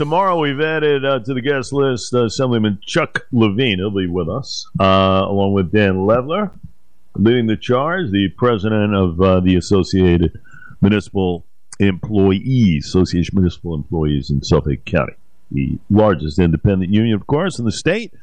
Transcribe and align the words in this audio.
tomorrow 0.00 0.38
we've 0.38 0.62
added 0.62 1.04
uh, 1.04 1.18
to 1.18 1.34
the 1.34 1.42
guest 1.42 1.74
list 1.74 2.14
uh, 2.14 2.24
Assemblyman 2.24 2.78
Chuck 2.80 3.26
Lavine. 3.34 3.76
He'll 3.76 3.90
be 3.90 4.06
with 4.06 4.30
us, 4.30 4.66
uh, 4.80 5.26
along 5.28 5.52
with 5.52 5.72
Dan 5.72 6.06
Levler, 6.06 6.52
leading 7.16 7.46
the 7.46 7.58
charge, 7.58 8.10
the 8.10 8.30
president 8.30 8.94
of 8.94 9.20
uh, 9.20 9.40
the 9.40 9.56
Associated 9.56 10.40
Municipal 10.80 11.44
Employees, 11.80 12.86
Association 12.86 13.34
Municipal 13.34 13.74
Employees 13.74 14.30
in 14.30 14.42
Suffolk 14.42 14.86
County, 14.86 15.12
the 15.50 15.78
largest 15.90 16.38
independent 16.38 16.90
union, 16.90 17.14
of 17.14 17.26
course, 17.26 17.58
in 17.58 17.66
the 17.66 17.70
state. 17.70 18.14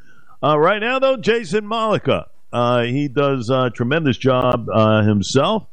Uh, 0.42 0.58
right 0.58 0.80
now, 0.80 0.98
though, 0.98 1.16
Jason 1.16 1.68
Mollica. 1.68 2.26
Uh, 2.52 2.86
he 2.86 3.08
does 3.08 3.52
a 3.52 3.70
tremendous 3.70 4.18
job 4.18 4.68
himself 5.06 5.68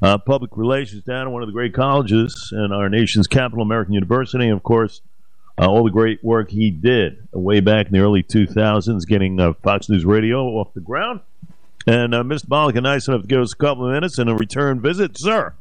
public 0.00 0.56
relations 0.56 1.02
down 1.04 1.26
at 1.26 1.30
one 1.30 1.42
of 1.42 1.48
the 1.48 1.52
great 1.52 1.74
colleges 1.74 2.50
in 2.52 2.72
our 2.72 2.88
nation's 2.88 3.26
capital, 3.26 3.62
American 3.62 3.92
University. 3.92 4.48
Of 4.48 4.62
course, 4.62 5.02
uh, 5.58 5.68
all 5.68 5.84
the 5.84 5.90
great 5.90 6.22
work 6.24 6.50
he 6.50 6.70
did 6.70 7.28
way 7.32 7.60
back 7.60 7.86
in 7.86 7.92
the 7.92 8.00
early 8.00 8.22
2000s, 8.22 9.06
getting 9.06 9.38
uh, 9.38 9.52
Fox 9.62 9.88
News 9.88 10.04
Radio 10.04 10.44
off 10.44 10.74
the 10.74 10.80
ground. 10.80 11.20
And 11.86 12.14
uh, 12.14 12.22
Mr. 12.22 12.46
Mollica, 12.46 12.82
nice 12.82 13.08
enough 13.08 13.22
to 13.22 13.28
give 13.28 13.40
us 13.40 13.52
a 13.52 13.56
couple 13.56 13.86
of 13.86 13.92
minutes 13.92 14.18
and 14.18 14.30
a 14.30 14.34
return 14.34 14.80
visit, 14.80 15.18
sir. 15.18 15.54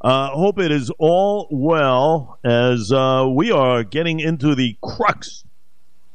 Uh, 0.00 0.28
hope 0.30 0.60
it 0.60 0.70
is 0.70 0.90
all 0.98 1.48
well 1.50 2.38
as 2.44 2.92
uh, 2.92 3.26
we 3.28 3.50
are 3.50 3.82
getting 3.82 4.20
into 4.20 4.54
the 4.54 4.76
crux 4.80 5.44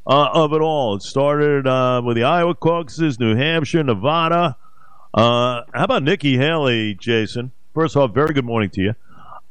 uh, 0.07 0.29
of 0.33 0.53
it 0.53 0.61
all. 0.61 0.95
It 0.95 1.01
started 1.01 1.65
with 2.05 2.15
the 2.15 2.23
Iowa 2.23 2.55
caucuses, 2.55 3.19
New 3.19 3.35
Hampshire, 3.35 3.83
Nevada. 3.83 4.55
Uh, 5.13 5.61
how 5.73 5.83
about 5.83 6.01
Nikki 6.01 6.37
Haley, 6.37 6.95
Jason? 6.95 7.51
First 7.73 7.95
off, 7.95 8.13
very 8.13 8.33
good 8.33 8.45
morning 8.45 8.69
to 8.71 8.81
you. 8.81 8.95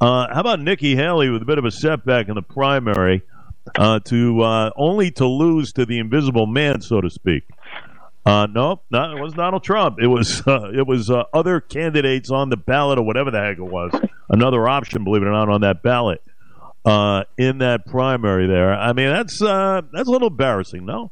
Uh, 0.01 0.26
how 0.34 0.40
about 0.40 0.59
Nikki 0.59 0.96
Haley 0.96 1.30
with 1.30 1.42
a 1.42 1.45
bit 1.45 1.59
of 1.59 1.65
a 1.65 1.70
setback 1.70 2.29
in 2.29 2.34
the 2.34 2.42
primary 2.42 3.23
uh, 3.77 4.01
to 4.01 4.43
uh, 4.43 4.71
only 4.77 5.11
to 5.12 5.27
lose 5.27 5.73
to 5.75 5.87
the 5.87 5.98
invisible 5.98 6.47
man, 6.47 6.80
so 6.80 7.01
to 7.01 7.11
speak? 7.11 7.45
Uh, 8.24 8.46
no, 8.46 8.80
no, 8.91 9.16
it 9.16 9.21
was 9.21 9.35
Donald 9.35 9.65
Trump. 9.65 9.99
It 10.01 10.07
was 10.07 10.43
uh, 10.46 10.71
it 10.73 10.87
was 10.87 11.10
uh, 11.10 11.24
other 11.32 11.60
candidates 11.60 12.30
on 12.30 12.51
the 12.51 12.57
ballot 12.57 12.99
or 12.99 13.02
whatever 13.02 13.30
the 13.30 13.41
heck 13.41 13.59
it 13.59 13.63
was. 13.63 13.93
Another 14.29 14.69
option, 14.69 15.04
believe 15.04 15.23
it 15.23 15.27
or 15.27 15.32
not, 15.32 15.49
on 15.49 15.63
that 15.63 15.82
ballot 15.82 16.23
uh, 16.85 17.24
in 17.37 17.59
that 17.59 17.87
primary. 17.87 18.46
There, 18.46 18.73
I 18.73 18.93
mean, 18.93 19.09
that's 19.09 19.41
uh, 19.43 19.82
that's 19.93 20.09
a 20.09 20.10
little 20.10 20.29
embarrassing, 20.29 20.85
no? 20.85 21.10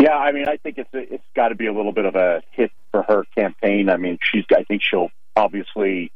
Yeah, 0.00 0.16
I 0.16 0.32
mean, 0.32 0.46
I 0.48 0.56
think 0.58 0.78
it's 0.78 0.90
it's 0.92 1.24
got 1.34 1.48
to 1.48 1.54
be 1.54 1.66
a 1.66 1.72
little 1.72 1.92
bit 1.92 2.04
of 2.04 2.16
a 2.16 2.42
hit 2.52 2.70
for 2.90 3.02
her 3.02 3.24
campaign. 3.36 3.88
I 3.88 3.96
mean, 3.96 4.18
she's 4.22 4.44
I 4.54 4.64
think 4.64 4.82
she'll 4.82 5.10
obviously 5.34 6.12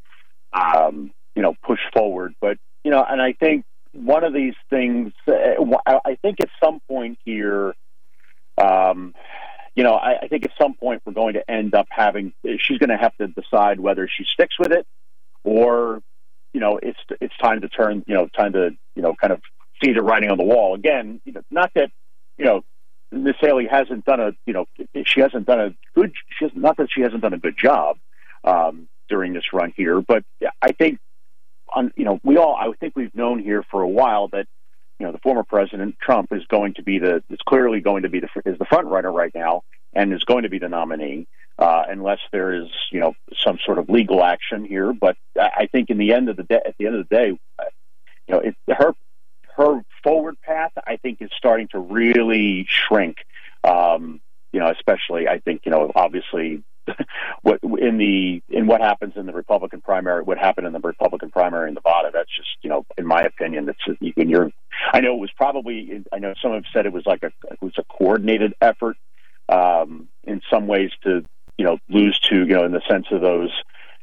um, 0.52 1.12
you 1.34 1.42
know 1.42 1.54
push 1.62 1.80
forward, 1.92 2.34
but 2.40 2.58
you 2.84 2.90
know, 2.90 3.04
and 3.06 3.20
I 3.20 3.32
think 3.32 3.64
one 3.92 4.24
of 4.24 4.32
these 4.32 4.54
things, 4.68 5.12
uh, 5.26 5.64
I 5.86 6.16
think 6.22 6.40
at 6.40 6.48
some 6.62 6.80
point 6.88 7.18
here, 7.24 7.74
um, 8.56 9.14
you 9.74 9.84
know, 9.84 9.94
I, 9.94 10.20
I 10.22 10.28
think 10.28 10.44
at 10.44 10.52
some 10.60 10.74
point 10.74 11.02
we're 11.04 11.12
going 11.12 11.34
to 11.34 11.50
end 11.50 11.74
up 11.74 11.86
having 11.90 12.32
she's 12.58 12.78
going 12.78 12.90
to 12.90 12.96
have 12.96 13.16
to 13.16 13.28
decide 13.28 13.80
whether 13.80 14.08
she 14.08 14.24
sticks 14.24 14.58
with 14.58 14.72
it 14.72 14.86
or 15.44 16.02
you 16.52 16.60
know 16.60 16.78
it's 16.82 16.98
it's 17.20 17.36
time 17.38 17.60
to 17.62 17.68
turn 17.68 18.04
you 18.06 18.14
know 18.14 18.28
time 18.28 18.52
to 18.52 18.70
you 18.94 19.02
know 19.02 19.14
kind 19.14 19.32
of 19.32 19.40
see 19.82 19.92
the 19.92 20.02
writing 20.02 20.30
on 20.30 20.38
the 20.38 20.44
wall 20.44 20.74
again. 20.74 21.20
You 21.24 21.32
know, 21.32 21.42
not 21.50 21.70
that 21.74 21.90
you 22.36 22.44
know 22.44 22.62
Miss 23.12 23.36
Haley 23.40 23.66
hasn't 23.66 24.04
done 24.04 24.20
a, 24.20 24.32
you 24.46 24.52
know, 24.52 24.66
she 25.04 25.20
hasn't 25.20 25.46
done 25.46 25.60
a 25.60 25.74
good, 25.94 26.12
she 26.38 26.44
has, 26.44 26.52
not 26.54 26.76
that 26.76 26.88
she 26.90 27.00
hasn't 27.00 27.22
done 27.22 27.34
a 27.34 27.38
good 27.38 27.56
job 27.58 27.98
um, 28.44 28.88
during 29.08 29.32
this 29.32 29.52
run 29.52 29.72
here, 29.76 30.00
but 30.00 30.24
I 30.62 30.72
think, 30.72 31.00
on, 31.74 31.92
you 31.96 32.04
know, 32.04 32.20
we 32.22 32.36
all, 32.36 32.54
I 32.54 32.72
think 32.78 32.94
we've 32.96 33.14
known 33.14 33.38
here 33.38 33.62
for 33.70 33.82
a 33.82 33.88
while 33.88 34.28
that, 34.28 34.46
you 34.98 35.06
know, 35.06 35.12
the 35.12 35.18
former 35.18 35.44
president 35.44 35.96
Trump 36.00 36.32
is 36.32 36.44
going 36.46 36.74
to 36.74 36.82
be 36.82 36.98
the, 36.98 37.22
is 37.30 37.38
clearly 37.46 37.80
going 37.80 38.02
to 38.02 38.08
be 38.08 38.20
the, 38.20 38.28
is 38.44 38.58
the 38.58 38.66
front 38.66 38.86
runner 38.86 39.10
right 39.10 39.32
now 39.34 39.62
and 39.92 40.12
is 40.12 40.24
going 40.24 40.42
to 40.42 40.48
be 40.48 40.58
the 40.58 40.68
nominee, 40.68 41.26
uh, 41.58 41.84
unless 41.88 42.20
there 42.32 42.54
is, 42.54 42.68
you 42.92 43.00
know, 43.00 43.14
some 43.36 43.58
sort 43.64 43.78
of 43.78 43.88
legal 43.88 44.22
action 44.22 44.64
here. 44.64 44.92
But 44.92 45.16
I 45.38 45.68
think 45.72 45.90
in 45.90 45.98
the 45.98 46.12
end 46.12 46.28
of 46.28 46.36
the 46.36 46.44
day, 46.44 46.60
at 46.64 46.76
the 46.78 46.86
end 46.86 46.96
of 46.96 47.08
the 47.08 47.16
day, 47.16 47.28
you 47.28 48.34
know, 48.34 48.40
it, 48.40 48.56
her 48.68 48.94
her 49.56 49.82
forward 50.02 50.40
path, 50.40 50.72
I 50.86 50.96
think, 50.96 51.20
is 51.20 51.30
starting 51.36 51.68
to 51.68 51.78
really 51.78 52.66
shrink. 52.68 53.16
Um, 53.64 54.20
you 54.52 54.60
know, 54.60 54.70
especially 54.70 55.28
I 55.28 55.38
think 55.38 55.62
you 55.64 55.72
know, 55.72 55.90
obviously, 55.94 56.62
what 57.42 57.60
in 57.62 57.98
the 57.98 58.42
in 58.48 58.66
what 58.66 58.80
happens 58.80 59.14
in 59.16 59.26
the 59.26 59.32
Republican 59.32 59.80
primary, 59.80 60.22
what 60.22 60.38
happened 60.38 60.66
in 60.66 60.72
the 60.72 60.80
Republican 60.80 61.30
primary 61.30 61.68
in 61.68 61.74
Nevada. 61.74 62.10
That's 62.12 62.34
just 62.34 62.48
you 62.62 62.70
know, 62.70 62.84
in 62.96 63.06
my 63.06 63.22
opinion, 63.22 63.66
that's 63.66 64.00
in 64.16 64.28
your. 64.28 64.50
I 64.92 65.00
know 65.00 65.14
it 65.14 65.20
was 65.20 65.30
probably. 65.36 66.04
I 66.12 66.18
know 66.18 66.34
some 66.42 66.52
have 66.52 66.64
said 66.72 66.86
it 66.86 66.92
was 66.92 67.06
like 67.06 67.22
a 67.22 67.32
it 67.50 67.60
was 67.60 67.74
a 67.78 67.84
coordinated 67.84 68.54
effort 68.60 68.96
um, 69.48 70.08
in 70.24 70.40
some 70.50 70.66
ways 70.66 70.90
to 71.04 71.24
you 71.58 71.64
know 71.64 71.78
lose 71.88 72.18
to 72.30 72.36
you 72.36 72.54
know 72.54 72.64
in 72.64 72.72
the 72.72 72.82
sense 72.88 73.06
of 73.10 73.20
those 73.20 73.50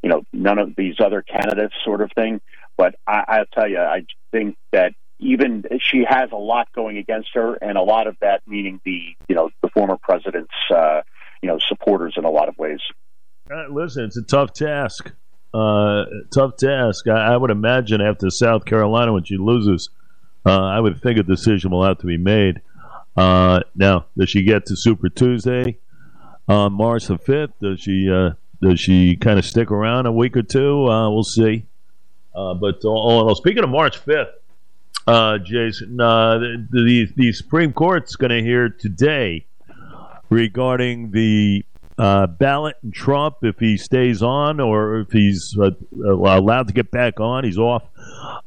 you 0.03 0.09
know 0.09 0.23
none 0.33 0.59
of 0.59 0.75
these 0.75 0.95
other 0.99 1.21
candidates 1.21 1.73
sort 1.83 2.01
of 2.01 2.11
thing. 2.13 2.41
But 2.77 2.95
I, 3.07 3.23
I'll 3.27 3.45
tell 3.45 3.67
you, 3.67 3.79
I 3.79 4.05
think 4.31 4.55
that 4.71 4.93
even 5.19 5.63
she 5.81 6.05
has 6.07 6.31
a 6.31 6.37
lot 6.37 6.71
going 6.73 6.97
against 6.97 7.29
her, 7.33 7.55
and 7.55 7.77
a 7.77 7.81
lot 7.81 8.07
of 8.07 8.17
that 8.21 8.41
meaning 8.47 8.79
the 8.85 9.15
you 9.27 9.35
know 9.35 9.49
the 9.61 9.69
former 9.69 9.97
president's 9.97 10.53
uh, 10.73 11.01
you 11.41 11.49
know 11.49 11.59
supporters 11.67 12.15
in 12.17 12.25
a 12.25 12.29
lot 12.29 12.49
of 12.49 12.57
ways. 12.57 12.79
Uh, 13.51 13.65
listen, 13.69 14.05
it's 14.05 14.17
a 14.17 14.23
tough 14.23 14.53
task. 14.53 15.11
Uh, 15.53 16.05
tough 16.33 16.57
task. 16.57 17.07
I, 17.07 17.33
I, 17.33 17.37
would 17.37 17.51
imagine 17.51 18.01
after 18.01 18.29
South 18.29 18.65
Carolina, 18.65 19.13
when 19.13 19.23
she 19.23 19.37
loses, 19.37 19.89
uh, 20.45 20.51
I 20.51 20.79
would 20.79 21.01
think 21.01 21.17
a 21.17 21.23
decision 21.23 21.71
will 21.71 21.85
have 21.85 21.99
to 21.99 22.05
be 22.05 22.17
made. 22.17 22.61
Uh, 23.15 23.61
now, 23.73 24.05
does 24.17 24.29
she 24.29 24.43
get 24.43 24.65
to 24.67 24.75
Super 24.75 25.09
Tuesday 25.09 25.77
on 26.47 26.73
March 26.73 27.07
the 27.07 27.17
fifth? 27.17 27.53
Does 27.61 27.79
she 27.79 28.09
uh, 28.11 28.31
does 28.61 28.79
she 28.79 29.15
kind 29.15 29.39
of 29.39 29.45
stick 29.45 29.71
around 29.71 30.05
a 30.05 30.11
week 30.11 30.35
or 30.35 30.43
two? 30.43 30.83
we'll 30.83 31.23
see. 31.23 31.65
but 32.33 32.83
all, 32.83 33.33
speaking 33.35 33.63
of 33.63 33.69
March 33.69 33.97
fifth, 33.97 34.29
uh, 35.07 35.37
Jason. 35.39 35.99
Uh, 35.99 36.37
the, 36.37 36.67
the, 36.69 37.13
the 37.15 37.31
Supreme 37.31 37.73
Court's 37.73 38.15
going 38.15 38.31
to 38.31 38.41
hear 38.41 38.69
today 38.69 39.46
regarding 40.29 41.11
the 41.11 41.63
uh, 41.97 42.27
ballot 42.27 42.75
and 42.83 42.93
Trump 42.93 43.37
if 43.41 43.57
he 43.59 43.77
stays 43.77 44.21
on 44.21 44.59
or 44.59 44.99
if 44.99 45.11
he's 45.11 45.57
uh, 45.59 45.71
allowed 46.05 46.67
to 46.67 46.73
get 46.73 46.91
back 46.91 47.19
on. 47.19 47.43
He's 47.43 47.57
off. 47.57 47.83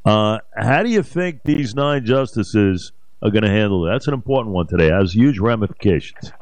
Uh, 0.04 0.38
how 0.56 0.82
do 0.82 0.88
you 0.88 1.02
think 1.02 1.42
these 1.44 1.74
nine 1.74 2.04
justices 2.04 2.92
are 3.22 3.30
going 3.30 3.42
to 3.42 3.50
handle 3.50 3.86
it? 3.86 3.91
That's 3.91 4.06
an 4.06 4.14
important 4.14 4.54
one 4.54 4.66
today. 4.66 4.88
It 4.88 4.92
has 4.92 5.12
huge 5.12 5.38
ramifications. 5.38 6.32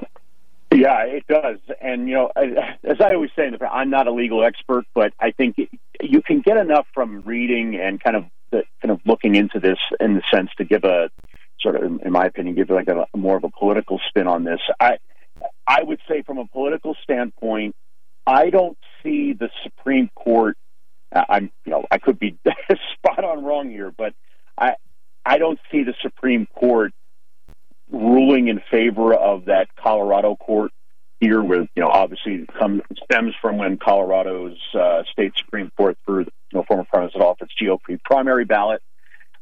Yeah, 0.71 1.04
it 1.04 1.26
does. 1.26 1.59
And, 1.81 2.09
you 2.09 2.15
know, 2.15 2.32
as 2.37 3.00
I 3.00 3.15
always 3.15 3.31
say, 3.34 3.50
I'm 3.70 3.88
not 3.88 4.06
a 4.06 4.12
legal 4.12 4.44
expert, 4.44 4.84
but 4.94 5.15
I 5.19 5.31
think 5.31 5.56
you 6.00 6.22
can 6.22 6.41
get 6.41 6.59
enough 6.59 6.87
from 6.93 7.22
reading 7.22 7.76
and 7.76 7.99
kind 7.99 8.16
of 8.16 8.26
the, 8.50 8.65
kind 8.82 8.93
of 8.93 9.00
looking 9.06 9.34
into 9.34 9.60
this 9.60 9.78
in 9.99 10.15
the 10.15 10.22
sense 10.31 10.50
to 10.59 10.65
give 10.65 10.84
a 10.84 11.10
sort 11.60 11.76
of, 11.76 12.03
in 12.03 12.12
my 12.12 12.26
opinion, 12.26 12.55
give 12.55 12.69
like 12.69 12.88
a 12.88 13.06
more 13.16 13.38
of 13.38 13.44
a 13.44 13.49
political 13.49 13.99
spin 14.09 14.26
on 14.26 14.44
this. 14.44 14.60
I 14.78 14.99
I 15.69 15.83
would 15.83 16.01
say 16.09 16.23
from 16.23 16.39
a 16.39 16.47
political 16.47 16.97
standpoint, 17.03 17.77
I 18.27 18.49
don't 18.49 18.79
see 19.03 19.34
the 19.34 19.51
Supreme 19.62 20.11
Court. 20.15 20.56
I'm 21.12 21.51
you 21.65 21.73
know 21.73 21.84
I 21.91 21.99
could 21.99 22.19
be 22.19 22.39
spot 22.95 23.23
on 23.23 23.45
wrong 23.45 23.71
here, 23.71 23.93
but 23.97 24.15
I 24.59 24.75
I 25.25 25.39
don't 25.39 25.61
see 25.71 25.84
the 25.84 25.95
Supreme 26.03 26.47
Court 26.47 26.93
ruling 27.91 28.49
in 28.49 28.61
favor 28.71 29.15
of 29.15 29.47
that 29.47 29.69
Colorado 29.77 30.37
court 30.37 30.73
here, 31.21 31.43
with 31.43 31.69
you 31.77 31.83
know 31.83 31.89
obviously 31.89 32.47
comes 32.59 32.83
stems 33.05 33.35
from 33.41 33.59
when 33.59 33.77
Colorado's 33.79 34.59
uh, 34.75 35.03
state 35.12 35.33
Supreme 35.37 35.71
Court 35.77 35.99
threw 36.06 36.21
you 36.21 36.27
know, 36.53 36.65
former 36.67 36.85
president 36.85 37.23
off 37.23 37.41
its 37.43 37.53
GOP 37.61 37.99
primary 38.05 38.45
ballot. 38.45 38.83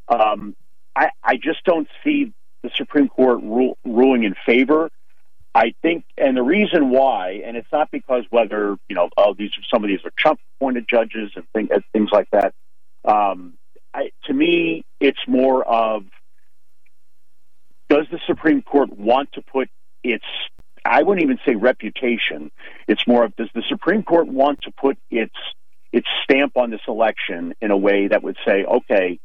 Um, 0.08 0.56
I, 0.94 1.10
I 1.22 1.36
just 1.36 1.64
don't 1.64 1.88
see 2.02 2.32
the 2.62 2.70
Supreme 2.74 3.08
Court 3.08 3.42
rule, 3.42 3.76
ruling 3.84 4.24
in 4.24 4.34
favor. 4.46 4.90
I 5.56 5.72
think, 5.80 6.04
and 6.18 6.36
the 6.36 6.42
reason 6.42 6.90
why, 6.90 7.40
and 7.42 7.56
it's 7.56 7.72
not 7.72 7.90
because 7.90 8.24
whether 8.28 8.76
you 8.90 8.94
know, 8.94 9.08
oh, 9.16 9.32
these 9.32 9.50
some 9.72 9.82
of 9.82 9.88
these 9.88 10.00
are 10.04 10.12
Trump-appointed 10.18 10.84
judges 10.86 11.32
and 11.34 11.46
things, 11.54 11.70
things 11.94 12.10
like 12.12 12.28
that. 12.30 12.52
Um, 13.06 13.54
I, 13.94 14.10
to 14.26 14.34
me, 14.34 14.84
it's 15.00 15.18
more 15.26 15.66
of 15.66 16.04
does 17.88 18.04
the 18.10 18.20
Supreme 18.26 18.60
Court 18.60 18.92
want 18.92 19.32
to 19.32 19.40
put 19.40 19.70
its 20.04 20.26
I 20.84 21.02
wouldn't 21.02 21.24
even 21.24 21.38
say 21.46 21.54
reputation. 21.54 22.50
It's 22.86 23.06
more 23.06 23.24
of 23.24 23.34
does 23.36 23.48
the 23.54 23.62
Supreme 23.66 24.02
Court 24.02 24.28
want 24.28 24.60
to 24.64 24.72
put 24.72 24.98
its 25.10 25.34
its 25.90 26.06
stamp 26.22 26.58
on 26.58 26.70
this 26.70 26.82
election 26.86 27.54
in 27.62 27.70
a 27.70 27.78
way 27.78 28.08
that 28.08 28.22
would 28.22 28.36
say, 28.46 28.66
okay, 28.66 29.20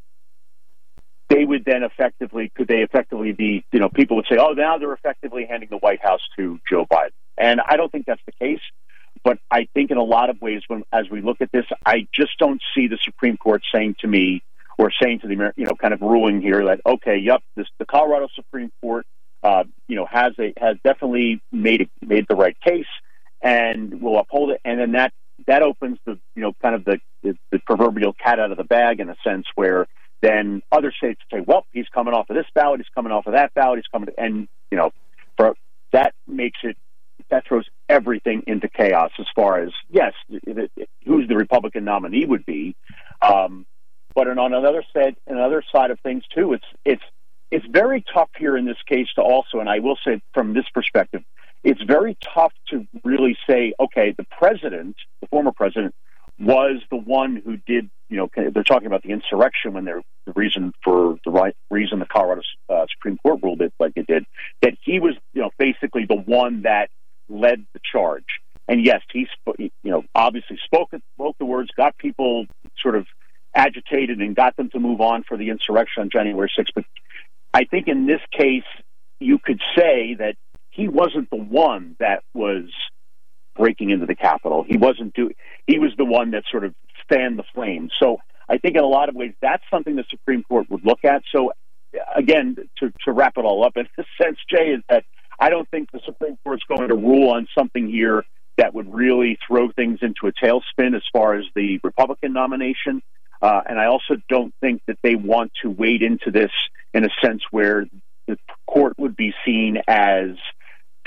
they 1.32 1.46
would 1.46 1.66
then 1.66 1.84
effectively 1.84 2.52
could 2.56 2.68
they 2.68 2.82
effectively 2.82 3.32
be 3.32 3.64
you 3.72 3.80
know 3.80 3.90
people 3.90 4.18
would 4.18 4.28
say, 4.30 4.38
oh, 4.40 4.54
now 4.54 4.78
they're 4.78 4.94
effectively 4.94 5.46
handing 5.50 5.70
the 5.70 5.78
White 5.78 6.02
House 6.02 6.22
to 6.38 6.60
Joe 6.70 6.86
Biden, 6.86 7.12
and 7.38 7.62
I 7.66 7.78
don't 7.78 7.92
think 7.92 8.06
that's 8.06 8.22
the 8.26 8.34
case. 8.34 8.62
But 9.24 9.38
I 9.52 9.68
think 9.74 9.92
in 9.92 9.98
a 9.98 10.04
lot 10.04 10.30
of 10.30 10.42
ways, 10.42 10.64
when 10.68 10.84
as 10.92 11.10
we 11.10 11.22
look 11.22 11.42
at 11.42 11.52
this, 11.52 11.66
I 11.86 12.08
just 12.14 12.38
don't 12.40 12.62
see 12.74 12.88
the 12.88 12.98
Supreme 13.04 13.38
Court 13.38 13.62
saying 13.74 13.98
to 14.00 14.08
me, 14.08 14.42
or 14.78 14.92
saying 15.02 15.20
to 15.20 15.28
the 15.28 15.54
you 15.56 15.66
know 15.66 15.76
kind 15.76 15.94
of 15.94 16.02
ruling 16.02 16.42
here 16.42 16.66
that 16.66 16.82
okay, 16.86 17.18
yep, 17.18 17.42
this 17.56 17.68
the 17.78 17.86
Colorado 17.86 18.28
Supreme 18.36 18.72
Court 18.82 19.06
uh, 19.44 19.64
you 19.88 19.96
know 19.96 20.06
has 20.06 20.34
a 20.40 20.54
has 20.58 20.78
definitely 20.84 21.42
made 21.52 21.82
it, 21.82 21.90
made 22.02 22.26
the 22.28 22.36
right 22.36 22.60
case 22.62 22.86
and 23.42 24.02
will 24.02 24.20
uphold 24.20 24.52
it, 24.52 24.62
and 24.66 24.80
then 24.80 24.92
that 24.94 25.14
that 25.48 25.62
opens 25.62 25.98
the 26.06 26.18
you 26.36 26.42
know 26.42 26.54
kind 26.62 26.76
of 26.76 26.84
the, 26.86 27.00
the 27.24 27.38
the 27.52 27.60
proverbial 27.60 28.14
cat 28.14 28.40
out 28.40 28.52
of 28.52 28.58
the 28.58 28.64
bag 28.64 29.00
in 29.00 29.10
a 29.10 29.16
sense 29.24 29.46
where 29.56 29.88
then 30.22 30.62
other 30.72 30.94
states 30.96 31.22
say, 31.32 31.42
well, 31.46 31.66
he's 31.72 31.88
coming 31.94 32.14
off 32.14 32.30
of 32.30 32.36
this 32.36 32.46
ballot, 32.54 32.80
he's 32.80 32.90
coming 32.94 33.12
off 33.12 33.26
of 33.26 33.34
that 33.34 33.54
ballot, 33.54 33.80
he's 33.80 33.88
coming, 33.88 34.10
and 34.18 34.48
you 34.70 34.78
know, 34.78 34.92
for 35.38 35.56
that 35.94 36.14
makes 36.28 36.60
it 36.64 36.78
that 37.30 37.48
throws 37.48 37.66
everything 37.88 38.44
into 38.48 38.68
chaos 38.68 39.12
as 39.20 39.26
far 39.36 39.62
as 39.62 39.70
yes, 39.90 40.14
who's 41.06 41.28
the 41.28 41.36
Republican 41.36 41.84
nominee 41.86 42.26
would 42.26 42.46
be, 42.46 42.76
um, 43.22 43.66
but 44.14 44.28
on 44.28 44.54
another 44.54 44.84
side, 44.94 45.16
another 45.28 45.64
side 45.72 45.92
of 45.92 46.00
things 46.02 46.24
too, 46.36 46.54
it's 46.54 46.66
it's 46.86 47.04
it's 47.52 47.66
very 47.70 48.04
tough 48.14 48.30
here 48.38 48.56
in 48.58 48.66
this 48.66 48.78
case 48.88 49.08
to 49.16 49.22
also, 49.22 49.60
and 49.60 49.70
I 49.70 49.80
will 49.80 49.98
say 50.06 50.22
from 50.34 50.54
this 50.54 50.66
perspective, 50.74 51.22
it's 51.64 51.82
very 51.82 52.18
tough 52.34 52.54
to 52.70 52.88
really 53.04 53.38
say, 53.48 53.74
okay, 53.80 54.16
the 54.18 54.26
president, 54.38 54.96
the 55.22 55.28
former 55.28 55.52
president, 55.52 55.94
was 56.40 56.82
the 56.90 56.98
one 56.98 57.42
who 57.44 57.58
did, 57.58 57.90
you 58.12 58.18
know, 58.18 58.30
they're 58.36 58.64
talking 58.64 58.88
about 58.88 59.04
the 59.04 59.12
insurrection 59.12 59.74
when 59.74 59.86
they're 59.86 60.02
the 60.26 60.34
reason 60.34 60.74
for 60.84 61.18
the 61.24 61.32
right 61.32 61.56
reason 61.72 62.00
the 62.00 62.06
Colorado 62.06 62.42
uh, 62.70 62.86
Supreme 62.92 63.18
Court 63.18 63.40
ruled 63.42 63.62
it 63.62 63.74
like 63.80 63.94
it 63.96 64.06
did, 64.06 64.26
that 64.62 64.74
he 64.84 65.00
was, 65.00 65.16
you 65.34 65.42
know, 65.42 65.50
basically 65.58 66.06
the 66.06 66.18
one 66.18 66.64
that 66.64 66.90
led 67.30 67.66
the 67.74 67.80
charge. 67.90 68.26
And 68.68 68.86
yes, 68.86 69.02
he, 69.12 69.28
you 69.58 69.72
know, 69.84 70.04
obviously 70.14 70.60
spoke 70.66 70.90
spoke 71.16 71.38
the 71.40 71.46
words, 71.46 71.70
got 71.76 71.98
people 71.98 72.48
sort 72.80 72.96
of 72.96 73.08
agitated, 73.56 74.20
and 74.20 74.36
got 74.36 74.58
them 74.58 74.70
to 74.72 74.80
move 74.80 75.00
on 75.00 75.24
for 75.24 75.38
the 75.38 75.50
insurrection 75.50 76.02
on 76.02 76.10
January 76.10 76.52
6th. 76.58 76.68
But 76.76 76.84
I 77.54 77.64
think 77.64 77.88
in 77.88 78.08
this 78.08 78.22
case, 78.38 78.64
you 79.20 79.40
could 79.40 79.62
say 79.78 80.16
that 80.20 80.36
he 80.70 80.90
wasn't 80.90 81.30
the 81.30 81.38
one 81.38 81.96
that 82.00 82.24
was 82.34 82.66
breaking 83.56 83.90
into 83.90 84.06
the 84.06 84.16
Capitol. 84.16 84.66
He 84.68 84.78
wasn't 84.78 85.14
doing. 85.14 85.36
He 85.68 85.80
was 85.80 85.92
the 85.98 86.06
one 86.06 86.32
that 86.32 86.44
sort 86.52 86.66
of 86.66 86.74
fanned 87.12 87.38
the 87.38 87.44
flames. 87.54 87.92
So 88.00 88.18
I 88.48 88.58
think 88.58 88.76
in 88.76 88.84
a 88.84 88.88
lot 88.88 89.10
of 89.10 89.16
ways 89.16 89.34
that's 89.42 89.64
something 89.72 89.96
the 89.96 90.06
Supreme 90.10 90.44
Court 90.44 90.70
would 90.70 90.86
look 90.86 91.04
at. 91.04 91.24
So 91.32 91.54
again, 92.16 92.56
to 92.78 92.92
to 93.06 93.12
wrap 93.12 93.38
it 93.38 93.46
all 93.46 93.66
up 93.66 93.78
in 93.78 93.88
a 93.98 94.04
sense, 94.24 94.38
Jay, 94.50 94.70
is 94.70 94.82
that 94.90 95.04
I 95.40 95.50
don't 95.50 95.70
think 95.70 95.92
the 95.92 96.02
Supreme 96.06 96.38
Court's 96.44 96.64
going 96.64 96.90
to 96.90 96.96
rule 96.96 97.30
on 97.30 97.48
something 97.58 97.88
here 97.88 98.24
that 98.58 98.74
would 98.74 98.94
really 98.94 99.40
throw 99.48 99.72
things 99.72 100.00
into 100.02 100.28
a 100.28 100.32
tailspin 100.32 100.96
as 100.96 101.04
far 101.12 101.36
as 101.36 101.46
the 101.56 101.80
Republican 101.84 102.34
nomination. 102.34 103.02
Uh, 103.42 103.62
and 103.68 103.80
I 103.80 103.88
also 103.88 104.18
don't 104.30 104.54
think 104.62 104.84
that 104.88 105.00
they 105.02 105.16
want 105.16 105.52
to 105.64 105.70
wade 105.70 106.04
into 106.04 106.30
this 106.30 106.52
in 106.94 107.06
a 107.06 107.10
sense 107.24 107.42
where 107.50 107.88
the 108.28 108.38
court 108.68 108.94
would 109.00 109.16
be 109.16 109.34
seen 109.44 109.80
as 109.88 110.32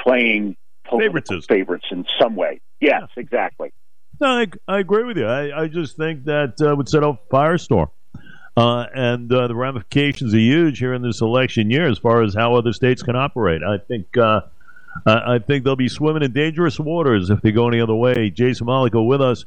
playing 0.01 0.57
favorites 0.91 1.31
favorites 1.47 1.87
in 1.93 2.05
some 2.21 2.35
way. 2.35 2.61
Yes, 2.81 3.03
yeah. 3.17 3.23
exactly. 3.23 3.73
No, 4.21 4.27
I, 4.29 4.47
I, 4.69 4.79
agree 4.79 5.05
with 5.05 5.17
you. 5.17 5.27
I, 5.27 5.63
I 5.63 5.69
just 5.69 5.97
think 5.97 6.25
that 6.25 6.55
uh, 6.61 6.75
would 6.77 6.89
set 6.89 7.03
off 7.03 7.19
a 7.31 7.35
firestorm. 7.35 7.91
Uh, 8.57 8.87
and 8.95 9.33
uh, 9.33 9.49
the 9.49 9.55
ramifications 9.55 10.33
are 10.33 10.39
huge 10.39 10.79
here 10.79 10.95
in 10.95 11.03
this 11.03 11.21
election 11.21 11.71
year 11.71 11.89
as 11.89 11.99
far 11.99 12.23
as 12.23 12.35
how 12.35 12.55
other 12.55 12.73
states 12.73 13.03
can 13.03 13.17
operate. 13.17 13.63
I 13.65 13.79
think 13.79 14.17
uh, 14.17 14.43
I 15.07 15.41
think 15.41 15.65
they'll 15.65 15.75
be 15.75 15.89
swimming 15.89 16.23
in 16.23 16.33
dangerous 16.33 16.79
waters 16.79 17.31
if 17.31 17.41
they 17.41 17.51
go 17.51 17.67
any 17.67 17.81
other 17.81 17.95
way. 17.95 18.31
Jason 18.31 18.67
Monaco 18.67 19.03
with 19.03 19.21
us. 19.21 19.45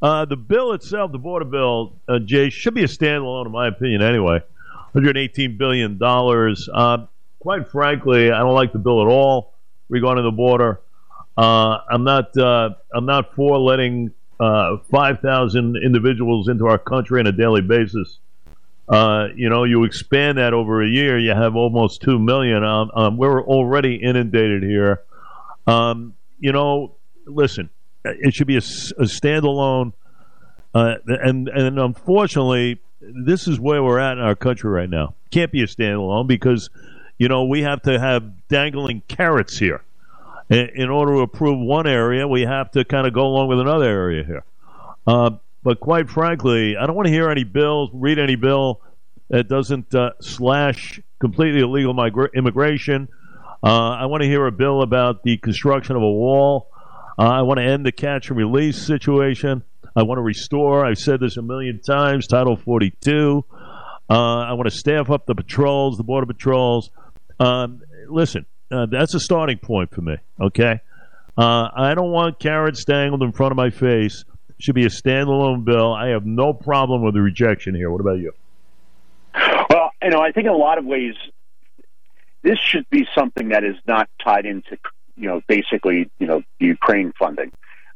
Uh, 0.00 0.24
the 0.24 0.36
bill 0.36 0.72
itself, 0.72 1.10
the 1.12 1.18
border 1.18 1.44
bill, 1.44 1.94
uh, 2.08 2.18
Jay, 2.18 2.50
should 2.50 2.74
be 2.74 2.84
a 2.84 2.86
standalone, 2.86 3.46
in 3.46 3.52
my 3.52 3.68
opinion, 3.68 4.02
anyway. 4.02 4.40
$118 4.94 5.58
billion. 5.58 5.98
Uh, 6.02 7.06
quite 7.40 7.68
frankly, 7.68 8.30
I 8.30 8.38
don't 8.40 8.54
like 8.54 8.72
the 8.72 8.78
bill 8.78 9.02
at 9.02 9.08
all 9.08 9.54
regarding 9.88 10.24
the 10.24 10.30
border. 10.30 10.80
Uh, 11.36 11.78
I'm 11.90 12.04
not. 12.04 12.36
Uh, 12.36 12.70
I'm 12.94 13.06
not 13.06 13.34
for 13.34 13.58
letting 13.58 14.12
uh, 14.38 14.76
5,000 14.90 15.76
individuals 15.76 16.48
into 16.48 16.66
our 16.66 16.78
country 16.78 17.20
on 17.20 17.26
a 17.26 17.32
daily 17.32 17.60
basis. 17.60 18.18
Uh, 18.88 19.28
you 19.34 19.48
know, 19.48 19.64
you 19.64 19.84
expand 19.84 20.38
that 20.38 20.52
over 20.52 20.82
a 20.82 20.88
year, 20.88 21.18
you 21.18 21.30
have 21.30 21.56
almost 21.56 22.02
two 22.02 22.18
million. 22.18 22.62
Um, 22.62 22.90
um, 22.94 23.16
we're 23.16 23.42
already 23.42 23.96
inundated 23.96 24.62
here. 24.62 25.02
Um, 25.66 26.14
you 26.38 26.52
know, 26.52 26.94
listen, 27.24 27.70
it 28.04 28.34
should 28.34 28.46
be 28.46 28.56
a, 28.56 28.58
a 28.58 29.04
standalone, 29.04 29.94
uh, 30.74 30.96
and 31.06 31.48
and 31.48 31.78
unfortunately, 31.78 32.80
this 33.00 33.48
is 33.48 33.58
where 33.58 33.82
we're 33.82 33.98
at 33.98 34.18
in 34.18 34.22
our 34.22 34.34
country 34.36 34.70
right 34.70 34.90
now. 34.90 35.14
Can't 35.30 35.50
be 35.50 35.62
a 35.62 35.66
standalone 35.66 36.26
because 36.26 36.68
you 37.18 37.28
know, 37.28 37.44
we 37.44 37.62
have 37.62 37.82
to 37.82 37.98
have 37.98 38.48
dangling 38.48 39.02
carrots 39.08 39.58
here. 39.58 39.82
In 40.50 40.90
order 40.90 41.14
to 41.14 41.20
approve 41.20 41.58
one 41.58 41.86
area, 41.86 42.28
we 42.28 42.42
have 42.42 42.70
to 42.72 42.84
kind 42.84 43.06
of 43.06 43.14
go 43.14 43.22
along 43.22 43.48
with 43.48 43.60
another 43.60 43.86
area 43.86 44.24
here. 44.24 44.44
Uh, 45.06 45.30
but 45.62 45.80
quite 45.80 46.10
frankly, 46.10 46.76
I 46.76 46.86
don't 46.86 46.94
want 46.94 47.06
to 47.06 47.12
hear 47.12 47.30
any 47.30 47.44
bills, 47.44 47.90
read 47.94 48.18
any 48.18 48.36
bill 48.36 48.82
that 49.30 49.48
doesn't 49.48 49.94
uh, 49.94 50.10
slash 50.20 51.00
completely 51.18 51.60
illegal 51.60 51.94
migra- 51.94 52.32
immigration. 52.34 53.08
Uh, 53.62 53.90
I 53.90 54.04
want 54.06 54.22
to 54.22 54.28
hear 54.28 54.46
a 54.46 54.52
bill 54.52 54.82
about 54.82 55.22
the 55.22 55.38
construction 55.38 55.96
of 55.96 56.02
a 56.02 56.10
wall. 56.10 56.68
Uh, 57.18 57.22
I 57.22 57.42
want 57.42 57.58
to 57.58 57.64
end 57.64 57.86
the 57.86 57.92
catch 57.92 58.28
and 58.28 58.36
release 58.36 58.76
situation. 58.76 59.62
I 59.96 60.02
want 60.02 60.18
to 60.18 60.22
restore, 60.22 60.84
I've 60.84 60.98
said 60.98 61.20
this 61.20 61.38
a 61.38 61.42
million 61.42 61.80
times, 61.80 62.26
Title 62.26 62.56
42. 62.56 63.44
Uh, 64.10 64.12
I 64.12 64.52
want 64.52 64.68
to 64.68 64.76
staff 64.76 65.08
up 65.08 65.24
the 65.24 65.34
patrols, 65.34 65.96
the 65.96 66.02
Border 66.02 66.26
Patrols. 66.26 66.90
Um, 67.40 67.82
listen, 68.08 68.44
uh, 68.74 68.86
that's 68.86 69.14
a 69.14 69.20
starting 69.20 69.58
point 69.58 69.90
for 69.90 70.00
me. 70.00 70.16
Okay, 70.40 70.80
uh, 71.36 71.68
I 71.74 71.94
don't 71.94 72.10
want 72.10 72.38
carrots 72.38 72.84
dangled 72.84 73.22
in 73.22 73.32
front 73.32 73.52
of 73.52 73.56
my 73.56 73.70
face. 73.70 74.24
Should 74.58 74.74
be 74.74 74.84
a 74.84 74.90
standalone 74.90 75.64
bill. 75.64 75.92
I 75.92 76.08
have 76.08 76.24
no 76.24 76.52
problem 76.52 77.02
with 77.02 77.14
the 77.14 77.20
rejection 77.20 77.74
here. 77.74 77.90
What 77.90 78.00
about 78.00 78.18
you? 78.18 78.32
Well, 79.68 79.90
you 80.02 80.10
know, 80.10 80.20
I 80.20 80.32
think 80.32 80.46
in 80.46 80.52
a 80.52 80.56
lot 80.56 80.78
of 80.78 80.84
ways, 80.84 81.14
this 82.42 82.58
should 82.58 82.88
be 82.88 83.06
something 83.14 83.48
that 83.48 83.64
is 83.64 83.76
not 83.86 84.08
tied 84.22 84.46
into, 84.46 84.78
you 85.16 85.28
know, 85.28 85.42
basically, 85.48 86.10
you 86.18 86.26
know, 86.26 86.42
Ukraine 86.60 87.12
funding. 87.18 87.52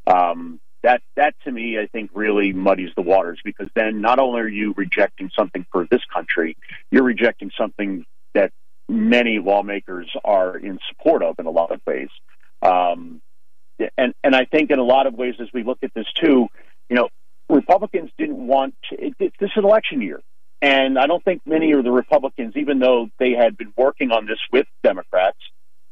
Um, 0.06 0.58
that 0.82 1.02
that 1.16 1.34
to 1.44 1.52
me, 1.52 1.78
I 1.78 1.86
think, 1.86 2.10
really 2.14 2.52
muddies 2.52 2.90
the 2.96 3.02
waters 3.02 3.40
because 3.44 3.68
then 3.74 4.00
not 4.00 4.18
only 4.18 4.40
are 4.40 4.48
you 4.48 4.74
rejecting 4.76 5.30
something 5.36 5.66
for 5.70 5.86
this 5.90 6.02
country, 6.12 6.56
you're 6.90 7.02
rejecting 7.02 7.50
something 7.56 8.04
that 8.34 8.52
many 8.88 9.38
lawmakers 9.38 10.10
are 10.24 10.56
in 10.56 10.78
support 10.88 11.22
of 11.22 11.36
in 11.38 11.46
a 11.46 11.50
lot 11.50 11.70
of 11.70 11.80
ways. 11.86 12.08
Um, 12.62 13.20
and 13.96 14.14
and 14.24 14.34
I 14.34 14.44
think 14.44 14.70
in 14.70 14.78
a 14.78 14.84
lot 14.84 15.06
of 15.06 15.14
ways, 15.14 15.34
as 15.40 15.48
we 15.52 15.62
look 15.62 15.78
at 15.82 15.92
this 15.94 16.06
too, 16.14 16.48
you 16.88 16.96
know, 16.96 17.08
Republicans 17.48 18.10
didn't 18.18 18.46
want 18.46 18.74
to, 18.90 19.06
it, 19.06 19.14
it, 19.18 19.32
this 19.38 19.50
is 19.56 19.64
election 19.64 20.02
year, 20.02 20.20
and 20.60 20.98
I 20.98 21.06
don't 21.06 21.24
think 21.24 21.42
many 21.46 21.72
of 21.72 21.84
the 21.84 21.92
Republicans, 21.92 22.54
even 22.56 22.80
though 22.80 23.08
they 23.18 23.32
had 23.32 23.56
been 23.56 23.72
working 23.76 24.10
on 24.10 24.26
this 24.26 24.38
with 24.52 24.66
Democrats 24.82 25.38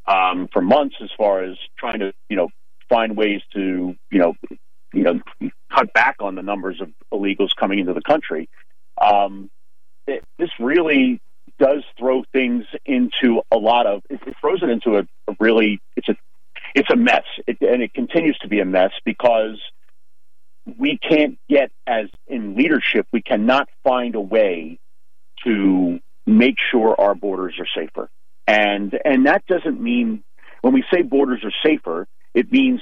um, 0.06 0.48
for 0.52 0.60
months, 0.60 0.96
as 1.02 1.10
far 1.16 1.44
as 1.44 1.56
trying 1.78 2.00
to 2.00 2.12
you 2.28 2.36
know 2.36 2.48
find 2.88 3.16
ways 3.16 3.42
to 3.54 3.94
you 4.10 4.18
know 4.18 4.34
you 4.92 5.02
know 5.02 5.20
cut 5.72 5.92
back 5.92 6.16
on 6.20 6.34
the 6.34 6.42
numbers 6.42 6.80
of 6.80 6.90
illegals 7.12 7.50
coming 7.58 7.78
into 7.78 7.92
the 7.92 8.02
country. 8.02 8.48
Um, 9.00 9.50
it, 10.06 10.24
this 10.38 10.50
really 10.58 11.20
does 11.58 11.84
throw 11.98 12.22
things 12.32 12.64
into 12.84 13.42
a 13.50 13.56
lot 13.56 13.86
of 13.86 14.02
it, 14.10 14.20
throws 14.40 14.62
it 14.62 14.68
into 14.68 14.98
a, 14.98 15.02
a 15.28 15.36
really 15.40 15.80
it's 15.96 16.08
a 16.08 16.16
it's 16.74 16.90
a 16.90 16.96
mess. 16.96 17.24
It, 17.46 17.58
and 17.60 17.82
it 17.82 17.94
continues 17.94 18.36
to 18.38 18.48
be 18.48 18.60
a 18.60 18.64
mess 18.64 18.90
because 19.04 19.60
we 20.78 20.98
can't 20.98 21.38
get 21.48 21.70
as 21.86 22.06
in 22.26 22.56
leadership 22.56 23.06
we 23.12 23.22
cannot 23.22 23.68
find 23.84 24.14
a 24.14 24.20
way 24.20 24.78
to 25.44 26.00
make 26.26 26.56
sure 26.70 27.00
our 27.00 27.14
borders 27.14 27.54
are 27.58 27.68
safer. 27.74 28.10
And 28.46 28.98
and 29.04 29.26
that 29.26 29.46
doesn't 29.46 29.80
mean 29.80 30.22
when 30.60 30.74
we 30.74 30.84
say 30.92 31.02
borders 31.02 31.42
are 31.44 31.52
safer 31.64 32.06
it 32.34 32.52
means 32.52 32.80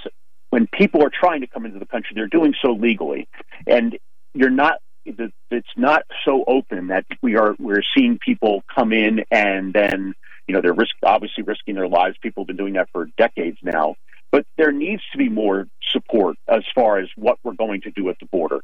when 0.50 0.66
people 0.66 1.04
are 1.04 1.10
trying 1.12 1.42
to 1.42 1.46
come 1.46 1.64
into 1.64 1.78
the 1.78 1.86
country 1.86 2.12
they're 2.14 2.26
doing 2.26 2.54
so 2.60 2.72
legally. 2.72 3.28
And 3.66 3.98
you're 4.34 4.50
not 4.50 4.80
it's 5.04 5.76
not 5.76 6.02
so 6.24 6.44
open 6.46 6.88
that 6.88 7.04
we 7.22 7.36
are 7.36 7.54
we're 7.58 7.82
seeing 7.96 8.18
people 8.18 8.62
come 8.74 8.92
in 8.92 9.24
and 9.30 9.72
then 9.72 10.14
you 10.46 10.54
know 10.54 10.60
they're 10.60 10.72
risk 10.72 10.94
obviously 11.02 11.42
risking 11.42 11.74
their 11.74 11.88
lives. 11.88 12.16
People 12.22 12.42
have 12.42 12.48
been 12.48 12.56
doing 12.56 12.74
that 12.74 12.88
for 12.92 13.06
decades 13.16 13.58
now, 13.62 13.96
but 14.30 14.46
there 14.56 14.72
needs 14.72 15.02
to 15.12 15.18
be 15.18 15.28
more 15.28 15.66
support 15.92 16.36
as 16.48 16.62
far 16.74 16.98
as 16.98 17.08
what 17.16 17.38
we're 17.42 17.54
going 17.54 17.82
to 17.82 17.90
do 17.90 18.08
at 18.08 18.18
the 18.20 18.26
border, 18.26 18.60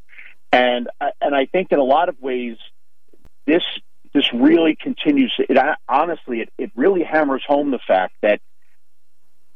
and 0.52 0.88
and 1.20 1.34
I 1.34 1.46
think 1.46 1.68
in 1.70 1.78
a 1.78 1.84
lot 1.84 2.08
of 2.08 2.20
ways 2.20 2.56
this 3.46 3.62
this 4.12 4.32
really 4.32 4.76
continues. 4.80 5.32
It 5.38 5.58
honestly 5.88 6.40
it, 6.40 6.50
it 6.58 6.72
really 6.74 7.02
hammers 7.02 7.42
home 7.46 7.70
the 7.70 7.80
fact 7.86 8.14
that 8.22 8.40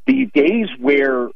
the 0.07 0.27
days 0.35 0.69
where 0.79 1.29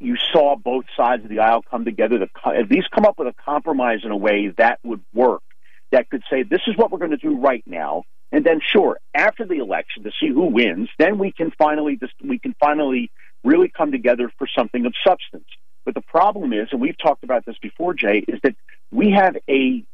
you 0.00 0.16
saw 0.32 0.56
both 0.56 0.84
sides 0.96 1.24
of 1.24 1.30
the 1.30 1.40
aisle 1.40 1.62
come 1.68 1.84
together 1.84 2.18
to 2.18 2.28
at 2.46 2.70
least 2.70 2.90
come 2.90 3.04
up 3.04 3.18
with 3.18 3.28
a 3.28 3.34
compromise 3.44 4.00
in 4.04 4.10
a 4.10 4.16
way 4.16 4.48
that 4.58 4.78
would 4.84 5.02
work. 5.12 5.42
that 5.90 6.10
could 6.10 6.22
say, 6.30 6.42
this 6.42 6.60
is 6.66 6.76
what 6.76 6.90
we're 6.90 6.98
going 6.98 7.10
to 7.10 7.16
do 7.16 7.36
right 7.36 7.64
now. 7.66 8.04
And 8.30 8.44
then, 8.44 8.60
sure, 8.60 8.98
after 9.14 9.46
the 9.46 9.56
election 9.56 10.04
to 10.04 10.10
see 10.20 10.28
who 10.28 10.46
wins, 10.46 10.90
then 10.98 11.18
we 11.18 11.32
can 11.32 11.50
finally 11.58 11.96
just, 11.96 12.12
we 12.22 12.38
can 12.38 12.54
finally 12.60 13.10
really 13.42 13.68
come 13.68 13.90
together 13.90 14.30
for 14.36 14.46
something 14.46 14.84
of 14.84 14.92
substance. 15.06 15.46
But 15.84 15.94
the 15.94 16.02
problem 16.02 16.52
is, 16.52 16.68
and 16.70 16.80
we've 16.80 16.98
talked 16.98 17.24
about 17.24 17.46
this 17.46 17.56
before, 17.62 17.94
Jay, 17.94 18.22
is 18.28 18.38
that 18.42 18.54
we 18.90 19.12
have 19.12 19.36
a 19.48 19.84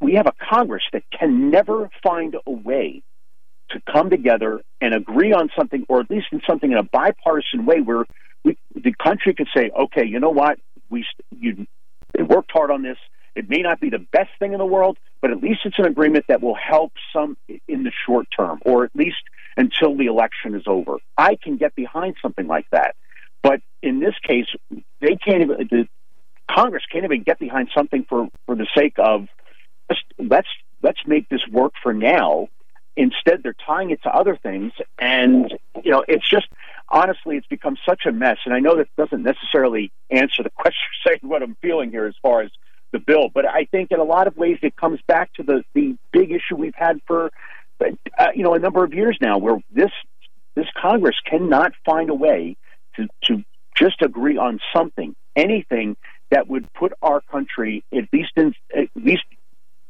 we 0.00 0.14
have 0.14 0.26
a 0.26 0.32
Congress 0.32 0.82
that 0.92 1.04
can 1.16 1.50
never 1.50 1.88
find 2.02 2.36
a 2.46 2.50
way 2.50 3.02
to 3.72 3.80
come 3.92 4.10
together 4.10 4.60
and 4.80 4.94
agree 4.94 5.32
on 5.32 5.50
something, 5.56 5.84
or 5.88 6.00
at 6.00 6.10
least 6.10 6.26
in 6.32 6.40
something 6.46 6.70
in 6.70 6.78
a 6.78 6.82
bipartisan 6.82 7.66
way, 7.66 7.80
where 7.80 8.04
we, 8.44 8.56
the 8.74 8.94
country 9.02 9.34
could 9.34 9.48
say, 9.54 9.70
"Okay, 9.70 10.04
you 10.04 10.20
know 10.20 10.30
what? 10.30 10.58
We 10.90 11.06
you 11.38 11.66
they 12.14 12.22
worked 12.22 12.50
hard 12.52 12.70
on 12.70 12.82
this. 12.82 12.98
It 13.34 13.48
may 13.48 13.62
not 13.62 13.80
be 13.80 13.88
the 13.88 13.98
best 13.98 14.30
thing 14.38 14.52
in 14.52 14.58
the 14.58 14.66
world, 14.66 14.98
but 15.20 15.30
at 15.30 15.42
least 15.42 15.60
it's 15.64 15.78
an 15.78 15.86
agreement 15.86 16.26
that 16.28 16.42
will 16.42 16.54
help 16.56 16.92
some 17.12 17.36
in 17.66 17.84
the 17.84 17.92
short 18.06 18.26
term, 18.36 18.60
or 18.64 18.84
at 18.84 18.90
least 18.94 19.22
until 19.56 19.96
the 19.96 20.06
election 20.06 20.54
is 20.54 20.64
over. 20.66 20.98
I 21.16 21.36
can 21.42 21.56
get 21.56 21.74
behind 21.74 22.16
something 22.20 22.46
like 22.46 22.66
that. 22.70 22.94
But 23.42 23.60
in 23.82 24.00
this 24.00 24.14
case, 24.26 24.46
they 25.00 25.16
can't 25.16 25.42
even, 25.42 25.68
the 25.70 25.88
Congress 26.50 26.84
can't 26.90 27.04
even 27.04 27.22
get 27.22 27.38
behind 27.38 27.70
something 27.74 28.04
for, 28.08 28.28
for 28.46 28.54
the 28.54 28.66
sake 28.76 28.94
of 28.98 29.26
let's, 30.18 30.48
let's 30.82 31.00
make 31.06 31.28
this 31.28 31.42
work 31.50 31.72
for 31.82 31.92
now. 31.92 32.48
Instead, 32.96 33.42
they're 33.42 33.54
tying 33.66 33.90
it 33.90 34.02
to 34.02 34.10
other 34.10 34.36
things. 34.36 34.72
And, 34.98 35.52
you 35.82 35.90
know, 35.90 36.04
it's 36.06 36.28
just, 36.28 36.46
honestly, 36.88 37.36
it's 37.36 37.46
become 37.46 37.76
such 37.86 38.06
a 38.06 38.12
mess. 38.12 38.38
And 38.44 38.54
I 38.54 38.60
know 38.60 38.76
that 38.76 38.88
doesn't 38.96 39.22
necessarily 39.22 39.90
answer 40.10 40.42
the 40.42 40.50
question, 40.54 40.82
saying 41.06 41.20
what 41.22 41.42
I'm 41.42 41.56
feeling 41.62 41.90
here 41.90 42.06
as 42.06 42.14
far 42.22 42.42
as 42.42 42.50
the 42.92 42.98
bill. 42.98 43.28
But 43.32 43.46
I 43.46 43.64
think 43.64 43.90
in 43.90 43.98
a 43.98 44.04
lot 44.04 44.26
of 44.26 44.36
ways 44.36 44.58
it 44.62 44.76
comes 44.76 45.00
back 45.06 45.32
to 45.34 45.42
the 45.42 45.64
the 45.74 45.96
big 46.12 46.30
issue 46.30 46.56
we've 46.56 46.74
had 46.74 47.00
for 47.06 47.32
uh, 47.82 48.28
you 48.34 48.44
know 48.44 48.54
a 48.54 48.58
number 48.58 48.84
of 48.84 48.94
years 48.94 49.18
now, 49.20 49.38
where 49.38 49.58
this 49.70 49.90
this 50.54 50.66
Congress 50.80 51.16
cannot 51.24 51.72
find 51.84 52.10
a 52.10 52.14
way 52.14 52.56
to 52.96 53.08
to 53.24 53.42
just 53.74 54.02
agree 54.02 54.36
on 54.36 54.60
something, 54.74 55.16
anything 55.34 55.96
that 56.30 56.48
would 56.48 56.72
put 56.74 56.92
our 57.02 57.20
country 57.20 57.82
at 57.92 58.04
least 58.12 58.32
in 58.36 58.54
at 58.76 58.88
least 58.94 59.24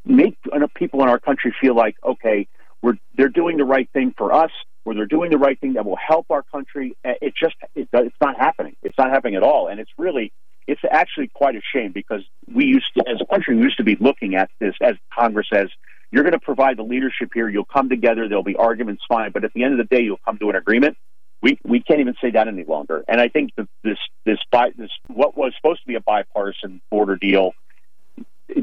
make 0.04 0.36
people 0.74 1.02
in 1.02 1.08
our 1.08 1.18
country 1.18 1.54
feel 1.60 1.74
like 1.74 1.96
okay, 2.04 2.48
we're 2.82 2.98
they're 3.16 3.28
doing 3.28 3.56
the 3.56 3.64
right 3.64 3.88
thing 3.92 4.14
for 4.16 4.32
us, 4.32 4.50
or 4.84 4.94
they're 4.94 5.06
doing 5.06 5.30
the 5.30 5.38
right 5.38 5.58
thing 5.60 5.74
that 5.74 5.84
will 5.84 5.96
help 5.96 6.26
our 6.30 6.42
country. 6.42 6.96
Eh, 7.04 7.14
it 7.22 7.34
just 7.34 7.54
it, 7.74 7.88
it's 7.92 8.16
not 8.20 8.36
happening. 8.36 8.76
It's 8.82 8.98
not 8.98 9.10
happening 9.10 9.36
at 9.36 9.42
all, 9.42 9.68
and 9.68 9.80
it's 9.80 9.90
really 9.96 10.32
it's 10.66 10.80
actually 10.90 11.28
quite 11.28 11.56
a 11.56 11.60
shame 11.74 11.92
because 11.92 12.22
we 12.52 12.64
used 12.64 12.86
to, 12.96 13.04
as 13.08 13.20
a 13.20 13.26
country, 13.26 13.56
we 13.56 13.62
used 13.62 13.78
to 13.78 13.84
be 13.84 13.96
looking 13.98 14.34
at 14.34 14.50
this 14.60 14.74
as 14.80 14.94
Congress 15.12 15.48
as 15.52 15.68
you're 16.10 16.22
going 16.22 16.32
to 16.32 16.40
provide 16.40 16.76
the 16.76 16.82
leadership 16.82 17.30
here. 17.32 17.48
You'll 17.48 17.64
come 17.64 17.88
together. 17.88 18.28
There'll 18.28 18.44
be 18.44 18.56
arguments, 18.56 19.02
fine, 19.08 19.32
but 19.32 19.44
at 19.44 19.52
the 19.54 19.64
end 19.64 19.72
of 19.72 19.78
the 19.78 19.96
day, 19.96 20.02
you'll 20.02 20.20
come 20.24 20.38
to 20.38 20.50
an 20.50 20.56
agreement. 20.56 20.96
We 21.40 21.58
we 21.64 21.80
can't 21.80 22.00
even 22.00 22.14
say 22.20 22.30
that 22.30 22.46
any 22.46 22.64
longer. 22.64 23.04
And 23.08 23.20
I 23.20 23.28
think 23.28 23.50
that 23.56 23.68
this 23.82 23.98
this 24.24 24.38
this 24.76 24.90
what 25.08 25.36
was 25.36 25.52
supposed 25.56 25.80
to 25.82 25.88
be 25.88 25.96
a 25.96 26.00
bipartisan 26.00 26.80
border 26.90 27.16
deal, 27.16 27.52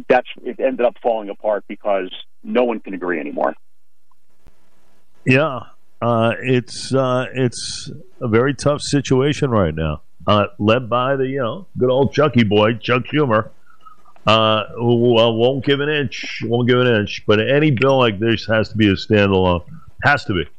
that's 0.08 0.28
it 0.44 0.60
ended 0.60 0.86
up 0.86 0.96
falling 1.02 1.30
apart 1.30 1.66
because 1.68 2.12
no 2.44 2.64
one 2.64 2.80
can 2.80 2.94
agree 2.94 3.20
anymore. 3.20 3.56
Yeah, 5.30 5.60
uh, 6.02 6.34
it's 6.42 6.92
uh, 6.92 7.28
it's 7.32 7.92
a 8.20 8.28
very 8.28 8.56
tough 8.56 8.82
situation 8.82 9.52
right 9.52 9.76
now 9.76 10.02
uh, 10.26 10.48
led 10.58 10.90
by 10.90 11.18
the 11.18 11.28
you 11.28 11.38
know 11.38 11.68
good 11.78 11.92
old 11.92 12.14
Chucky 12.14 12.44
boy, 12.44 12.74
Chuck 12.74 13.04
Schumer, 13.04 13.52
uh, 14.26 14.64
who 14.74 14.96
won't 14.96 15.64
give 15.64 15.82
an 15.82 15.90
inch, 15.90 16.42
won't 16.44 16.68
give 16.68 16.80
an 16.80 16.88
inch. 16.88 17.24
But 17.28 17.48
any 17.48 17.70
bill 17.70 18.00
like 18.00 18.18
this 18.18 18.48
has 18.48 18.70
to 18.70 18.76
be 18.76 18.88
a 18.88 18.94
standalone, 18.94 19.64
has 20.02 20.26
to 20.26 20.34
be, 20.34 20.50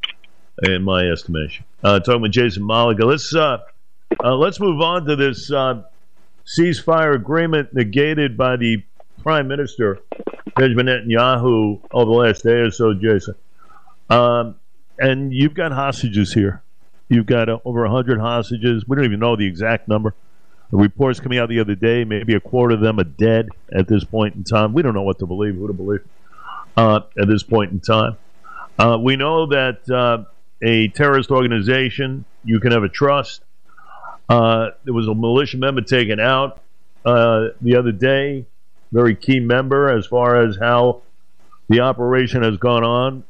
in 0.71 0.85
my 0.85 1.05
estimation. 1.05 1.65
Uh, 1.83 1.99
talking 1.99 2.23
with 2.23 2.31
Jason 2.31 2.63
Mollica, 2.63 3.03
let's 3.03 3.35
uh, 3.35 3.59
let's 4.23 4.61
move 4.61 4.81
on 4.81 5.05
to 5.07 5.17
this 5.17 5.51
ceasefire 5.51 7.17
agreement 7.17 7.75
negated 7.75 8.37
by 8.37 8.55
the 8.55 8.85
Prime 9.25 9.49
Minister 9.49 9.99
Benjamin 10.55 10.87
Netanyahu 10.87 11.81
over 11.91 12.05
the 12.05 12.17
last 12.17 12.45
day 12.45 12.61
or 12.61 12.71
so, 12.71 12.95
Jason. 12.95 13.35
Um, 14.11 14.57
and 15.01 15.33
you've 15.33 15.55
got 15.55 15.73
hostages 15.73 16.33
here. 16.35 16.63
You've 17.09 17.27
got 17.27 17.49
uh, 17.49 17.59
over 17.65 17.83
100 17.83 18.21
hostages. 18.21 18.87
We 18.87 18.97
don't 18.97 19.07
even 19.07 19.19
know 19.19 19.35
the 19.35 19.47
exact 19.47 19.89
number. 19.89 20.15
The 20.71 20.77
reports 20.77 21.19
coming 21.19 21.39
out 21.39 21.49
the 21.49 21.59
other 21.59 21.75
day, 21.75 22.05
maybe 22.05 22.35
a 22.35 22.41
quarter 22.41 22.75
of 22.75 22.81
them 22.81 23.01
are 23.01 23.05
dead 23.05 23.49
at 23.73 23.89
this 23.89 24.05
point 24.05 24.37
in 24.37 24.45
time. 24.45 24.73
We 24.73 24.83
don't 24.83 24.95
know 24.95 25.03
what 25.03 25.19
to 25.19 25.27
believe, 25.27 25.57
who 25.57 25.67
to 25.67 25.73
believe 25.73 26.05
uh, 26.77 27.01
at 27.21 27.27
this 27.27 27.43
point 27.43 27.73
in 27.73 27.81
time. 27.81 28.17
Uh, 28.79 28.97
we 29.03 29.17
know 29.17 29.47
that 29.47 29.91
uh, 29.91 30.25
a 30.63 30.89
terrorist 30.89 31.31
organization 31.31 32.25
you 32.45 32.61
can 32.61 32.71
have 32.71 32.85
a 32.85 32.89
trust. 32.89 33.43
Uh, 34.29 34.71
there 34.85 34.95
was 34.95 35.09
a 35.09 35.15
militia 35.15 35.57
member 35.57 35.81
taken 35.81 36.21
out 36.21 36.63
uh, 37.05 37.49
the 37.61 37.77
other 37.77 37.91
day, 37.91 38.47
very 38.93 39.17
key 39.17 39.41
member 39.41 39.89
as 39.89 40.07
far 40.07 40.45
as 40.45 40.57
how 40.57 41.03
the 41.71 41.81
operation 41.81 42.43
has 42.43 42.59
gone 42.59 42.85
on 42.85 43.25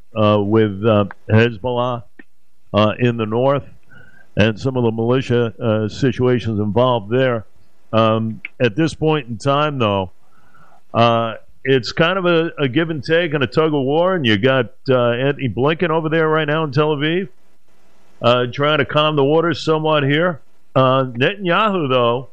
with 0.49 0.81
Hezbollah 1.29 2.03
uh, 2.73 2.93
in 2.99 3.17
the 3.17 3.25
north 3.25 3.65
and 4.37 4.59
some 4.59 4.77
of 4.77 4.83
the 4.83 4.91
militia 4.91 5.53
uh, 5.61 5.87
situations 5.89 6.59
involved 6.59 7.11
there. 7.11 7.45
Um, 7.91 8.41
at 8.59 8.75
this 8.75 8.93
point 8.93 9.27
in 9.27 9.37
time, 9.37 9.77
though, 9.77 10.11
uh, 10.93 11.35
it's 11.63 11.91
kind 11.91 12.17
of 12.17 12.25
a, 12.25 12.51
a, 12.57 12.67
give 12.67 12.89
and 12.89 13.03
take 13.03 13.33
and 13.33 13.43
a 13.43 13.47
tug 13.47 13.73
of 13.73 13.83
war, 13.83 14.15
and 14.15 14.25
you 14.25 14.37
got 14.37 14.71
uh, 14.89 15.11
Antony 15.11 15.49
Blinken 15.49 15.89
over 15.89 16.09
there 16.09 16.27
right 16.27 16.47
now 16.47 16.63
in 16.63 16.71
Tel 16.71 16.95
Aviv, 16.95 17.29
uh, 18.21 18.45
trying 18.51 18.79
to 18.79 18.85
calm 18.85 19.15
the 19.15 19.23
waters 19.23 19.63
somewhat 19.63 20.03
here. 20.03 20.41
Uh, 20.73 21.03
Netanyahu, 21.03 21.89
though, 21.89 22.29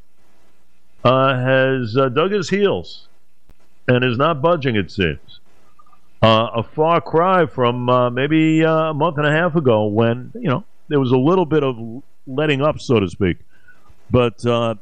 has 1.04 1.94
dug 1.94 2.30
his 2.30 2.48
heels 2.48 3.08
and 3.88 4.04
is 4.04 4.16
not 4.16 4.40
budging, 4.40 4.76
it 4.76 4.90
seems. 4.90 5.37
Uh, 6.20 6.48
a 6.56 6.62
far 6.62 7.00
cry 7.00 7.46
from 7.46 7.88
uh, 7.88 8.10
maybe 8.10 8.64
uh, 8.64 8.90
a 8.90 8.94
month 8.94 9.18
and 9.18 9.26
a 9.26 9.30
half 9.30 9.54
ago 9.54 9.86
when 9.86 10.32
you 10.34 10.48
know 10.48 10.64
there 10.88 10.98
was 10.98 11.12
a 11.12 11.16
little 11.16 11.46
bit 11.46 11.62
of 11.62 12.02
letting 12.26 12.60
up, 12.60 12.80
so 12.80 12.98
to 12.98 13.08
speak. 13.08 13.38
But 14.10 14.44
uh, 14.44 14.74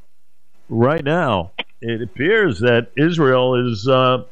right 0.68 1.04
now, 1.04 1.52
it 1.82 2.00
appears 2.00 2.60
that 2.60 2.88
Israel 2.96 3.68
is 3.70 3.86
uh, 3.86 4.24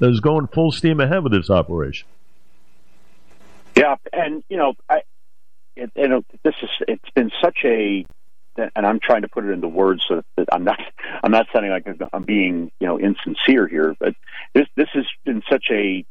is 0.00 0.20
going 0.20 0.48
full 0.48 0.72
steam 0.72 1.00
ahead 1.00 1.22
with 1.22 1.32
this 1.32 1.48
operation. 1.48 2.06
Yeah, 3.74 3.96
and 4.12 4.44
you 4.50 4.58
know, 4.58 4.74
I, 4.90 5.02
it, 5.74 5.90
you 5.96 6.08
know, 6.08 6.22
this 6.42 6.54
is 6.62 6.70
it's 6.86 7.10
been 7.14 7.30
such 7.42 7.58
a 7.64 8.04
and 8.56 8.86
I'm 8.86 9.00
trying 9.00 9.22
to 9.22 9.28
put 9.28 9.44
it 9.44 9.50
into 9.50 9.68
words 9.68 10.04
so 10.08 10.22
that 10.36 10.48
I'm 10.52 10.64
not 10.64 10.80
I'm 11.22 11.30
not 11.30 11.46
sounding 11.52 11.70
like 11.70 11.86
I'm 12.12 12.24
being 12.24 12.70
you 12.80 12.86
know 12.86 12.98
insincere 12.98 13.66
here, 13.66 13.94
but 13.98 14.14
this 14.54 14.66
this 14.76 14.88
has 14.94 15.04
been 15.24 15.42
such 15.50 15.66
a 15.70 16.04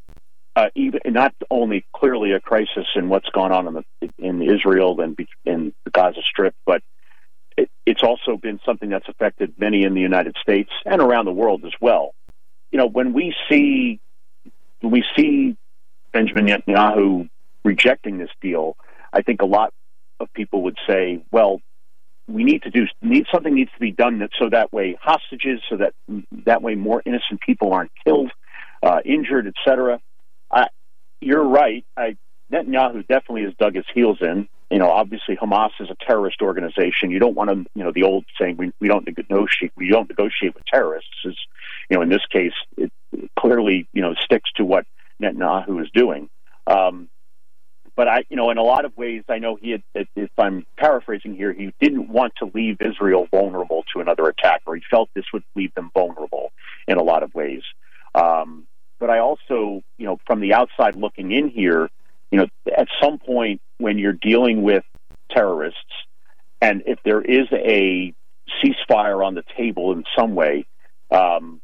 uh, 0.56 0.70
even 0.76 1.02
not 1.08 1.34
only 1.52 1.86
clearly 1.94 2.32
a 2.32 2.40
crisis 2.40 2.86
in 2.96 3.10
what's 3.10 3.30
gone 3.30 3.52
on 3.52 3.68
in, 3.68 3.74
the, 3.74 4.10
in 4.18 4.42
Israel 4.42 5.00
and 5.02 5.18
in 5.44 5.74
the 5.84 5.92
Gaza 5.92 6.22
Strip, 6.22 6.56
but 6.66 6.82
it, 7.58 7.70
it's 7.86 8.04
also 8.04 8.38
been 8.38 8.60
something 8.66 8.90
that's 8.90 9.08
affected 9.08 9.54
many 9.58 9.84
in 9.84 9.94
the 9.94 10.02
United 10.02 10.36
States 10.42 10.72
and 10.86 11.02
around 11.02 11.26
the 11.26 11.34
world 11.34 11.66
as 11.66 11.74
well. 11.82 12.14
You 12.72 12.80
know, 12.80 12.88
when 12.88 13.14
we 13.14 13.34
see 13.50 14.00
when 14.82 14.92
we 14.92 15.04
see 15.16 15.58
Benjamin 16.12 16.46
Netanyahu 16.48 17.30
rejecting 17.64 18.18
this 18.18 18.30
deal, 18.42 18.78
I 19.12 19.22
think 19.22 19.42
a 19.42 19.46
lot 19.46 19.74
of 20.20 20.32
people 20.34 20.64
would 20.64 20.78
say, 20.88 21.22
well, 21.32 21.62
we 22.28 22.44
need 22.44 22.64
to 22.64 22.70
do 22.70 22.86
need 23.02 23.26
something 23.32 23.54
needs 23.54 23.72
to 23.74 23.80
be 23.80 23.92
done 23.92 24.20
that, 24.20 24.32
so 24.40 24.50
that 24.50 24.74
way 24.74 24.98
hostages, 25.02 25.62
so 25.70 25.78
that 25.78 25.94
that 26.46 26.62
way 26.62 26.76
more 26.76 27.02
innocent 27.06 27.42
people 27.42 27.74
aren't 27.74 27.92
killed, 28.04 28.32
uh, 28.82 29.00
injured, 29.06 29.48
etc. 29.48 30.00
I, 30.56 30.70
you're 31.22 31.44
right. 31.44 31.86
I, 31.96 32.18
Netanyahu 32.52 33.08
definitely 33.08 33.44
has 33.44 33.54
dug 33.60 33.76
his 33.76 33.86
heels 33.94 34.18
in. 34.22 34.48
You 34.72 34.80
know, 34.80 34.90
obviously 34.90 35.36
Hamas 35.36 35.70
is 35.80 35.90
a 35.92 36.06
terrorist 36.06 36.42
organization. 36.42 37.12
You 37.12 37.20
don't 37.20 37.36
want 37.36 37.50
to, 37.52 37.70
you 37.76 37.84
know, 37.84 37.92
the 37.92 38.04
old 38.04 38.26
saying, 38.40 38.58
we, 38.58 38.72
we 38.80 38.88
don't 38.88 39.06
negotiate, 39.06 39.72
we 39.76 39.90
don't 39.90 40.10
negotiate 40.10 40.56
with 40.56 40.66
terrorists 40.66 41.10
is, 41.24 41.38
you 41.90 41.98
know, 41.98 42.02
in 42.02 42.10
this 42.10 42.26
case, 42.32 42.54
it 42.78 42.92
clearly, 43.38 43.88
you 43.94 44.02
know, 44.02 44.16
sticks 44.16 44.50
to 44.56 44.66
what 44.66 44.86
Netanyahu 45.22 45.82
is 45.84 45.90
doing. 45.94 46.30
Um, 46.66 47.10
but 47.96 48.08
I, 48.08 48.26
you 48.30 48.36
know, 48.36 48.50
in 48.50 48.58
a 48.58 48.64
lot 48.64 48.86
of 48.86 48.98
ways, 48.98 49.24
I 49.30 49.38
know 49.38 49.56
he 49.56 49.72
had, 49.72 49.84
if 50.16 50.30
I'm 50.38 50.66
paraphrasing 50.78 51.36
here, 51.36 51.54
he 51.54 51.74
didn't 51.80 52.10
want 52.10 52.34
to 52.38 52.52
leave 52.54 52.82
Israel 52.82 53.28
vulnerable 53.32 53.86
to 53.94 54.02
another 54.02 54.28
attack, 54.28 54.64
or 54.66 54.76
he 54.76 54.82
felt 54.90 55.10
this 55.14 55.26
would 55.32 55.44
leave 55.56 55.74
them 55.76 55.92
vulnerable 55.94 56.52
in 56.88 56.98
a 56.98 57.04
lot 57.04 57.24
of 57.24 57.34
ways. 57.34 57.62
Um, 58.14 58.68
but 59.00 59.10
I 59.10 59.20
also, 59.20 59.82
you 59.98 60.06
know, 60.06 60.20
from 60.26 60.40
the 60.40 60.54
outside 60.54 60.96
looking 60.96 61.32
in 61.32 61.50
here, 61.50 61.90
you 62.32 62.40
know, 62.40 62.48
at 62.76 62.88
some 63.02 63.20
point 63.20 63.62
when 63.78 63.98
you're 63.98 64.14
dealing 64.14 64.62
with 64.64 64.84
terrorists, 65.30 65.80
and 66.62 66.84
if 66.86 67.00
there 67.04 67.22
is 67.22 67.48
a 67.52 68.14
ceasefire 68.64 69.26
on 69.26 69.36
the 69.36 69.44
table 69.58 69.92
in 69.92 70.04
some 70.18 70.36
way, 70.36 70.66
um, 71.12 71.62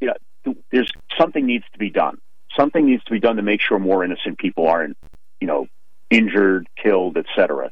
you 0.00 0.08
know, 0.08 0.54
there's 0.70 0.90
something 1.18 1.44
needs 1.44 1.64
to 1.72 1.78
be 1.78 1.90
done. 1.90 2.18
something 2.56 2.86
needs 2.86 3.04
to 3.04 3.10
be 3.10 3.20
done 3.20 3.36
to 3.36 3.42
make 3.42 3.60
sure 3.60 3.78
more 3.78 4.02
innocent 4.04 4.38
people 4.38 4.66
aren't, 4.66 4.96
you 5.40 5.46
know, 5.46 5.66
injured, 6.10 6.66
killed, 6.82 7.16
etc. 7.16 7.70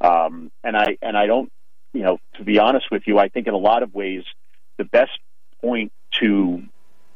Um, 0.00 0.50
and 0.62 0.76
I 0.76 0.96
and 1.02 1.16
I 1.16 1.26
don't, 1.26 1.50
you 1.92 2.02
know, 2.02 2.18
to 2.36 2.44
be 2.44 2.58
honest 2.58 2.86
with 2.90 3.02
you, 3.06 3.18
I 3.18 3.28
think 3.28 3.46
in 3.46 3.54
a 3.54 3.58
lot 3.58 3.82
of 3.82 3.94
ways 3.94 4.22
the 4.78 4.84
best 4.84 5.18
point 5.60 5.92
to 6.20 6.62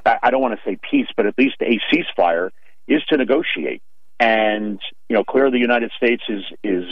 I 0.07 0.31
don't 0.31 0.41
want 0.41 0.59
to 0.59 0.71
say 0.71 0.79
peace, 0.91 1.09
but 1.17 1.27
at 1.27 1.35
least 1.39 1.57
a 1.61 1.81
ceasefire 1.93 2.51
is 2.87 3.03
to 3.09 3.17
negotiate. 3.17 3.83
And 4.19 4.81
you 5.09 5.17
know, 5.17 5.25
clearly 5.25 5.53
the 5.53 5.59
United 5.59 5.91
States 5.97 6.23
is 6.29 6.43
is 6.63 6.85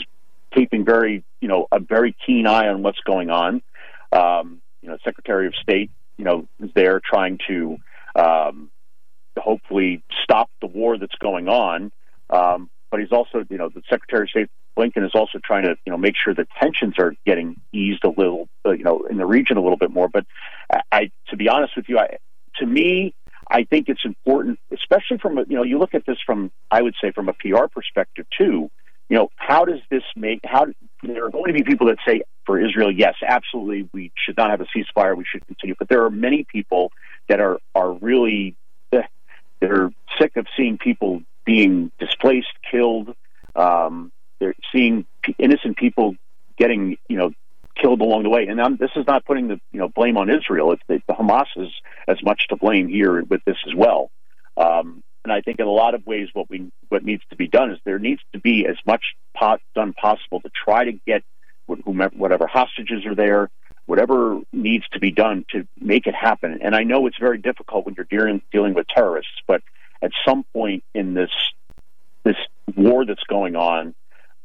keeping 0.53 0.85
very 0.85 1.23
you 1.41 1.47
know 1.47 1.67
a 1.71 1.79
very 1.79 2.15
keen 2.25 2.47
eye 2.47 2.67
on 2.67 2.83
what's 2.83 2.99
going 3.05 3.29
on. 3.29 3.61
Um, 4.11 4.61
you 4.81 4.89
know, 4.89 4.97
Secretary 5.03 5.47
of 5.47 5.55
State, 5.55 5.89
you 6.17 6.25
know, 6.25 6.47
is 6.59 6.69
there 6.75 7.01
trying 7.03 7.39
to 7.47 7.77
um, 8.15 8.69
hopefully 9.37 10.03
stop 10.23 10.49
the 10.61 10.67
war 10.67 10.97
that's 10.97 11.15
going 11.15 11.47
on. 11.47 11.91
Um, 12.29 12.69
but 12.91 12.99
he's 12.99 13.11
also, 13.11 13.43
you 13.49 13.57
know, 13.57 13.69
the 13.69 13.81
Secretary 13.89 14.23
of 14.23 14.29
State 14.29 14.49
Blinken 14.77 15.05
is 15.05 15.11
also 15.13 15.39
trying 15.43 15.63
to, 15.63 15.75
you 15.85 15.91
know, 15.91 15.97
make 15.97 16.15
sure 16.21 16.33
that 16.33 16.47
tensions 16.61 16.95
are 16.99 17.13
getting 17.25 17.59
eased 17.73 18.03
a 18.03 18.09
little, 18.09 18.47
uh, 18.65 18.71
you 18.71 18.83
know, 18.83 19.05
in 19.09 19.17
the 19.17 19.25
region 19.25 19.57
a 19.57 19.61
little 19.61 19.77
bit 19.77 19.91
more. 19.91 20.07
But 20.07 20.25
I, 20.91 21.11
to 21.29 21.37
be 21.37 21.49
honest 21.49 21.73
with 21.75 21.85
you, 21.87 21.97
I, 21.97 22.17
to 22.59 22.65
me, 22.65 23.13
I 23.49 23.63
think 23.63 23.89
it's 23.89 24.03
important, 24.05 24.59
especially 24.71 25.17
from, 25.17 25.37
a, 25.37 25.43
you 25.47 25.55
know, 25.55 25.63
you 25.63 25.77
look 25.77 25.93
at 25.93 26.05
this 26.05 26.17
from, 26.25 26.51
I 26.71 26.81
would 26.81 26.95
say, 27.01 27.11
from 27.11 27.29
a 27.29 27.33
PR 27.33 27.67
perspective 27.71 28.25
too. 28.37 28.71
You 29.07 29.17
know, 29.17 29.29
how 29.35 29.65
does 29.65 29.81
this 29.91 30.01
make? 30.15 30.39
How 30.43 30.65
there 31.03 31.25
are 31.25 31.29
going 31.29 31.53
to 31.53 31.53
be 31.53 31.63
people 31.63 31.87
that 31.87 31.97
say 32.07 32.23
for 32.43 32.59
Israel, 32.59 32.91
yes, 32.91 33.13
absolutely, 33.25 33.87
we 33.93 34.11
should 34.15 34.35
not 34.35 34.49
have 34.49 34.61
a 34.61 34.65
ceasefire, 34.65 35.15
we 35.15 35.25
should 35.31 35.45
continue. 35.45 35.75
But 35.77 35.89
there 35.89 36.03
are 36.05 36.09
many 36.09 36.43
people 36.43 36.91
that 37.29 37.39
are 37.39 37.59
are 37.75 37.91
really 37.91 38.55
they're 39.59 39.91
sick 40.19 40.35
of 40.37 40.47
seeing 40.55 40.77
people 40.77 41.21
being 41.45 41.91
displaced, 41.99 42.47
killed. 42.69 43.15
Um, 43.55 44.11
they're 44.39 44.55
seeing 44.71 45.05
innocent 45.37 45.77
people 45.77 46.15
getting, 46.57 46.97
you 47.07 47.17
know, 47.17 47.31
killed 47.79 48.01
along 48.01 48.23
the 48.23 48.29
way. 48.29 48.47
And 48.47 48.61
I'm, 48.61 48.77
this 48.77 48.91
is 48.95 49.05
not 49.07 49.25
putting 49.25 49.47
the 49.47 49.59
you 49.71 49.79
know 49.79 49.89
blame 49.89 50.17
on 50.17 50.29
Israel. 50.29 50.71
It's 50.71 50.83
the, 50.87 51.01
the 51.07 51.13
Hamas 51.13 51.47
is 51.55 51.69
as 52.07 52.17
much 52.23 52.47
to 52.49 52.55
blame 52.55 52.87
here 52.87 53.23
with 53.23 53.43
this 53.45 53.57
as 53.67 53.75
well. 53.75 54.11
Um, 54.57 55.03
and 55.23 55.33
I 55.33 55.41
think 55.41 55.59
in 55.59 55.65
a 55.65 55.71
lot 55.71 55.95
of 55.95 56.05
ways, 56.05 56.29
what 56.33 56.49
we 56.49 56.71
what 56.89 57.03
needs 57.03 57.23
to 57.31 57.35
be 57.35 57.47
done 57.47 57.71
is 57.71 57.79
there 57.83 57.99
needs 57.99 58.21
to 58.33 58.39
be 58.39 58.65
as 58.67 58.77
much 58.85 59.03
pot 59.35 59.59
done 59.73 59.93
possible 59.93 60.39
to 60.41 60.49
try 60.49 60.85
to 60.85 60.93
get 61.05 61.23
whomever, 61.83 62.15
whatever 62.15 62.47
hostages 62.47 63.05
are 63.05 63.15
there, 63.15 63.49
whatever 63.85 64.39
needs 64.53 64.87
to 64.89 64.99
be 64.99 65.11
done 65.11 65.45
to 65.49 65.67
make 65.79 66.07
it 66.07 66.15
happen. 66.15 66.59
And 66.61 66.75
I 66.75 66.83
know 66.83 67.07
it's 67.07 67.17
very 67.17 67.39
difficult 67.39 67.85
when 67.85 67.95
you're 67.95 68.07
dealing 68.09 68.41
dealing 68.51 68.73
with 68.73 68.87
terrorists, 68.87 69.33
but 69.47 69.61
at 70.01 70.11
some 70.25 70.43
point 70.53 70.83
in 70.93 71.13
this 71.13 71.31
this 72.23 72.37
war 72.75 73.05
that's 73.05 73.23
going 73.23 73.55
on, 73.55 73.95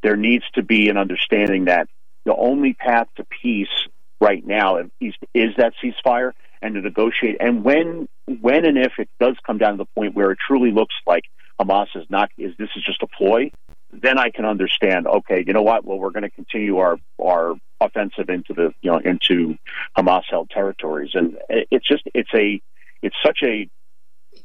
there 0.03 0.15
needs 0.15 0.43
to 0.53 0.63
be 0.63 0.89
an 0.89 0.97
understanding 0.97 1.65
that 1.65 1.87
the 2.25 2.35
only 2.35 2.73
path 2.73 3.07
to 3.17 3.25
peace 3.41 3.67
right 4.19 4.45
now 4.45 4.77
is, 4.99 5.13
is 5.33 5.55
that 5.57 5.73
ceasefire 5.83 6.31
and 6.61 6.75
to 6.75 6.81
negotiate. 6.81 7.37
And 7.39 7.63
when 7.63 8.07
when 8.39 8.65
and 8.65 8.77
if 8.77 8.93
it 8.97 9.09
does 9.19 9.35
come 9.45 9.57
down 9.57 9.73
to 9.73 9.77
the 9.77 9.85
point 9.85 10.15
where 10.15 10.31
it 10.31 10.37
truly 10.45 10.71
looks 10.71 10.95
like 11.05 11.23
Hamas 11.59 11.87
is 11.95 12.05
not 12.09 12.29
is 12.37 12.53
this 12.57 12.69
is 12.75 12.83
just 12.83 13.01
a 13.01 13.07
ploy, 13.07 13.51
then 13.91 14.17
I 14.17 14.29
can 14.29 14.45
understand. 14.45 15.07
Okay, 15.07 15.43
you 15.45 15.53
know 15.53 15.63
what? 15.63 15.83
Well, 15.83 15.99
we're 15.99 16.11
going 16.11 16.23
to 16.23 16.29
continue 16.29 16.77
our 16.77 16.97
our 17.21 17.55
offensive 17.79 18.29
into 18.29 18.53
the 18.53 18.73
you 18.81 18.91
know 18.91 18.99
into 18.99 19.57
Hamas 19.97 20.23
held 20.29 20.49
territories, 20.49 21.11
and 21.13 21.37
it's 21.49 21.87
just 21.87 22.03
it's 22.13 22.29
a 22.33 22.61
it's 23.01 23.15
such 23.25 23.39
a 23.43 23.67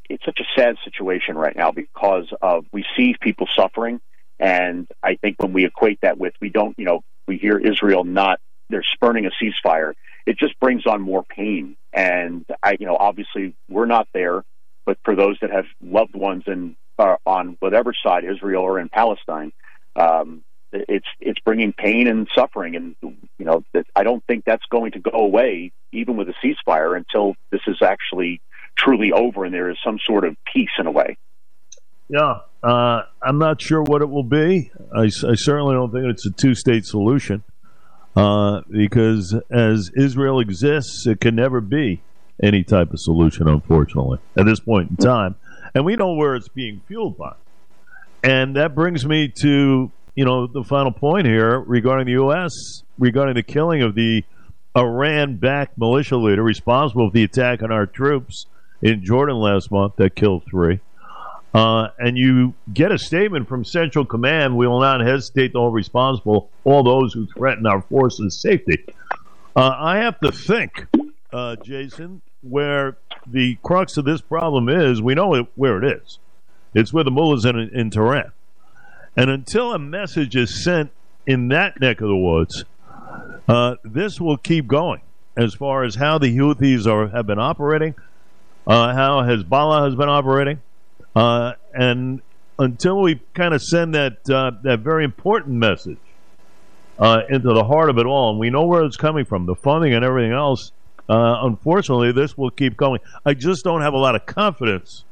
it's 0.09 0.25
such 0.25 0.41
a 0.41 0.61
sad 0.61 0.77
situation 0.85 1.37
right 1.37 1.55
now 1.55 1.71
because 1.71 2.27
of 2.43 2.65
we 2.73 2.85
see 2.97 3.15
people 3.21 3.47
suffering, 3.55 4.01
and 4.39 4.89
I 5.03 5.17
think 5.17 5.41
when 5.41 5.53
we 5.53 5.65
equate 5.65 6.01
that 6.03 6.19
with 6.19 6.35
we 6.41 6.49
don't 6.49 6.77
you 6.79 6.87
know 6.87 7.05
we 7.27 7.39
hear 7.39 7.59
Israel 7.59 8.05
not 8.05 8.41
they're 8.69 8.83
spurning 8.83 9.27
a 9.27 9.31
ceasefire, 9.41 9.93
it 10.27 10.39
just 10.39 10.59
brings 10.59 10.87
on 10.87 11.01
more 11.01 11.23
pain, 11.23 11.77
and 11.93 12.45
I 12.63 12.77
you 12.79 12.87
know 12.87 12.97
obviously 12.97 13.55
we're 13.69 13.87
not 13.87 14.09
there, 14.13 14.43
but 14.85 14.99
for 15.05 15.15
those 15.15 15.39
that 15.41 15.51
have 15.51 15.67
loved 15.81 16.15
ones 16.15 16.45
and 16.47 16.77
uh, 16.99 17.17
on 17.27 17.57
whatever 17.61 17.93
side, 17.95 18.25
Israel 18.25 18.63
or 18.63 18.79
in 18.79 18.89
Palestine, 18.89 19.53
um, 19.95 20.43
it's 20.73 21.07
it's 21.21 21.41
bringing 21.41 21.73
pain 21.73 22.09
and 22.09 22.29
suffering, 22.35 22.77
and 22.77 22.97
you 23.03 23.45
know 23.45 23.63
I 23.95 24.03
don't 24.03 24.25
think 24.27 24.45
that's 24.45 24.65
going 24.71 24.93
to 24.93 24.99
go 24.99 25.13
away 25.13 25.73
even 25.93 26.17
with 26.17 26.29
a 26.29 26.35
ceasefire 26.45 26.97
until 26.97 27.35
this 27.51 27.63
is 27.67 27.79
actually 27.83 28.41
truly 28.77 29.13
over 29.13 29.45
and 29.45 29.55
there 29.55 29.71
is 29.71 29.79
some 29.85 29.99
sort 30.05 30.25
of 30.25 30.37
peace 30.53 30.71
in 30.79 30.87
a 30.87 30.91
way. 30.91 31.17
Yeah, 32.09 32.41
uh, 32.63 33.03
I'm 33.23 33.39
not 33.39 33.61
sure 33.61 33.83
what 33.83 34.03
it 34.03 34.07
will 34.07 34.23
be. 34.23 34.71
I, 34.95 35.05
I 35.05 35.35
certainly 35.35 35.75
don't 35.75 35.93
think 35.93 36.07
it's 36.07 36.27
a 36.27 36.31
two-state 36.31 36.85
solution 36.85 37.43
uh, 38.15 38.61
because 38.71 39.35
as 39.51 39.91
Israel 39.97 40.41
exists, 40.41 41.07
it 41.07 41.21
can 41.21 41.35
never 41.35 41.61
be 41.61 42.03
any 42.43 42.63
type 42.63 42.93
of 42.93 43.01
solution, 43.01 43.49
unfortunately, 43.49 44.19
at 44.37 44.47
this 44.47 44.61
point 44.61 44.91
in 44.91 44.97
time 44.97 45.37
and 45.77 45.85
we 45.85 45.95
know 45.95 46.15
where 46.15 46.35
it's 46.35 46.49
being 46.49 46.81
fueled 46.89 47.19
by. 47.19 47.35
And 48.23 48.57
that 48.57 48.75
brings 48.75 49.05
me 49.05 49.29
to 49.41 49.93
you 50.15 50.25
know 50.25 50.47
the 50.47 50.65
final 50.65 50.91
point 50.91 51.27
here 51.27 51.61
regarding 51.61 52.07
the 52.07 52.13
U.S. 52.13 52.83
regarding 52.99 53.35
the 53.35 53.43
killing 53.43 53.83
of 53.83 53.95
the 53.95 54.25
Iran-backed 54.75 55.77
militia 55.77 56.17
leader 56.17 56.43
responsible 56.43 57.11
for 57.11 57.13
the 57.13 57.25
attack 57.25 57.63
on 57.63 57.71
our 57.71 57.85
troops 57.85 58.47
in 58.81 59.05
Jordan 59.05 59.37
last 59.37 59.71
month 59.71 59.97
that 59.97 60.17
killed 60.17 60.45
three. 60.51 60.81
Uh, 61.57 61.89
and 61.99 62.19
you 62.19 62.53
get 62.75 62.93
a 62.93 62.99
statement 62.99 63.49
from 63.49 63.65
Central 63.65 64.05
Command, 64.05 64.55
we 64.59 64.69
will 64.69 64.81
not 64.81 65.01
hesitate 65.01 65.53
to 65.53 65.59
hold 65.59 65.73
responsible 65.73 66.51
all 66.65 66.83
those 66.83 67.15
who 67.15 67.27
threaten 67.29 67.67
our 67.67 67.81
forces' 67.81 68.39
safety. 68.39 68.85
Uh, 69.57 69.75
I 69.75 69.97
have 70.01 70.21
to 70.21 70.31
think, 70.31 70.87
uh, 71.33 71.57
Jason, 71.57 72.21
where 72.43 72.99
the 73.27 73.57
crux 73.63 73.97
of 73.97 74.05
this 74.05 74.21
problem 74.21 74.69
is 74.69 75.01
we 75.01 75.15
know 75.15 75.33
it, 75.33 75.47
where 75.55 75.83
it 75.83 75.97
is. 75.97 76.19
It's 76.75 76.93
with 76.93 77.07
the 77.07 77.11
mullahs 77.11 77.47
in, 77.47 77.57
in 77.57 77.89
Tehran. 77.89 78.33
And 79.17 79.31
until 79.31 79.73
a 79.73 79.79
message 79.79 80.37
is 80.37 80.63
sent 80.63 80.91
in 81.27 81.49
that 81.49 81.81
neck 81.81 82.03
of 82.03 82.09
the 82.09 82.17
woods, 82.19 82.67
uh, 83.49 83.77
this 83.83 84.21
will 84.21 84.37
keep 84.37 84.67
going 84.67 85.01
as 85.39 85.55
far 85.55 85.85
as 85.85 85.95
how 85.95 86.19
the 86.19 86.37
Houthis 86.37 86.87
are 86.87 87.09
have 87.09 87.27
been 87.27 87.39
operating, 87.39 87.95
uh, 88.67 88.93
how 88.93 89.23
Hezbollah 89.23 89.87
has 89.87 89.95
been 89.95 90.11
operating, 90.11 90.61
uh, 91.17 91.55
and 91.73 92.21
until 92.59 93.01
we 93.01 93.21
kind 93.33 93.55
of 93.55 93.63
send 93.63 93.95
that 93.95 94.29
uh, 94.29 94.53
that 94.63 94.81
very 94.81 95.03
important 95.03 95.55
message 95.55 95.99
uh, 96.99 97.23
into 97.31 97.55
the 97.55 97.65
heart 97.65 97.89
of 97.89 97.97
it 97.99 98.05
all, 98.05 98.31
and 98.31 98.39
we 98.39 98.51
know 98.51 98.67
where 98.67 98.85
it's 98.85 98.99
coming 98.99 99.25
from, 99.25 99.47
the 99.47 99.55
funding 99.55 99.95
and 99.95 100.05
everything 100.05 100.33
else, 100.33 100.73
uh, 101.09 101.39
unfortunately, 101.41 102.13
this 102.13 102.37
will 102.37 102.51
keep 102.51 102.77
going. 102.77 103.01
I 103.25 103.33
just 103.33 103.65
don't 103.65 103.81
have 103.81 103.95
a 103.95 103.99
lot 103.99 104.15
of 104.15 104.27
confidence 104.27 105.05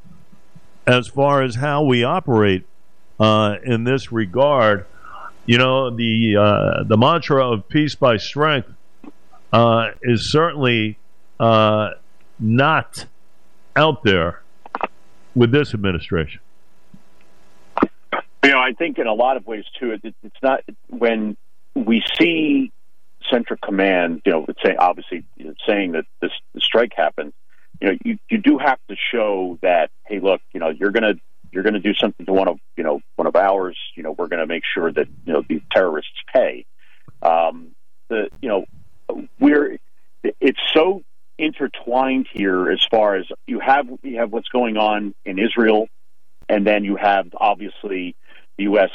as 0.87 1.09
far 1.09 1.43
as 1.43 1.55
how 1.55 1.83
we 1.85 2.05
operate 2.05 2.67
uh, 3.19 3.57
in 3.65 3.85
this 3.85 4.13
regard. 4.13 4.85
You 5.47 5.57
know, 5.57 5.89
the 5.89 6.37
uh, 6.37 6.83
the 6.85 6.99
mantra 6.99 7.51
of 7.51 7.67
peace 7.69 7.95
by 7.95 8.19
strength 8.19 8.69
is 10.03 10.31
certainly 10.31 10.99
not 11.39 13.07
out 13.77 14.03
there 14.03 14.44
with 15.35 15.51
this 15.51 15.75
administration. 15.75 16.41
You 18.45 18.51
know, 18.51 18.59
I 18.59 18.73
think 18.73 18.99
in 18.99 19.07
a 19.07 19.15
lot 19.15 19.37
of 19.37 19.47
ways 19.47 19.65
too, 19.81 19.93
it, 19.93 20.15
it's 20.23 20.37
not 20.43 20.61
when 20.89 21.37
we 21.75 22.03
see 22.19 22.73
Central 23.31 23.59
Command, 23.63 24.23
you 24.27 24.33
know, 24.33 24.47
say 24.65 24.77
obviously 24.77 25.25
you 25.37 25.47
know, 25.47 25.55
saying 25.67 25.93
that 25.93 26.05
this 26.21 26.31
strike 26.59 26.93
happened, 26.95 27.33
you 27.81 27.89
know, 27.89 27.99
you, 28.05 28.19
you 28.31 28.39
do 28.39 28.59
have 28.59 28.79
to 28.89 28.97
show 29.13 29.59
that, 29.63 29.91
hey, 30.07 30.21
look, 30.21 30.41
you 30.53 30.61
know, 30.61 30.69
you're 30.69 30.91
gonna 30.91 31.15
you're 31.51 31.63
gonna 31.63 31.81
do 31.81 31.95
something 31.95 32.27
to 32.27 32.33
one 32.33 32.49
of 32.49 32.59
you 32.77 32.85
know 32.85 33.01
one 33.17 33.27
of 33.27 33.37
ours. 33.37 33.79
You 33.95 34.03
know, 34.03 34.13
we're 34.13 34.29
gonna 34.29 34.47
make 34.47 34.65
sure 34.65 34.93
that 34.93 35.07
you 35.25 35.33
know 35.33 35.43
these 35.49 35.63
terrorists 35.73 36.13
pay. 36.33 36.67
Um, 37.23 37.75
the 38.09 38.29
you 38.43 38.49
know, 38.49 39.25
we're 39.39 39.79
it's 40.23 40.61
so 40.73 41.03
intertwined 41.39 42.29
here 42.33 42.71
as 42.71 42.85
far 42.91 43.17
as 43.17 43.27
have 43.65 43.87
you 44.03 44.19
have 44.19 44.33
what's 44.33 44.49
going 44.49 44.77
on 44.77 45.15
in 45.25 45.39
Israel, 45.39 45.89
and 46.49 46.67
then 46.67 46.85
you 46.85 46.97
have 46.97 47.29
obviously 47.37 48.15
the 48.57 48.65
U.S. 48.65 48.91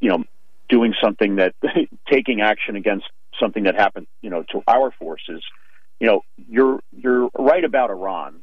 You 0.00 0.10
know, 0.10 0.24
doing 0.68 0.94
something 1.02 1.36
that 1.36 1.54
taking 2.10 2.40
action 2.40 2.76
against 2.76 3.06
something 3.40 3.64
that 3.64 3.74
happened, 3.74 4.06
you 4.22 4.30
know, 4.30 4.44
to 4.50 4.62
our 4.66 4.90
forces. 4.92 5.42
You 6.00 6.08
know, 6.08 6.20
you're 6.36 6.80
you're 6.92 7.30
right 7.38 7.64
about 7.64 7.90
Iran. 7.90 8.40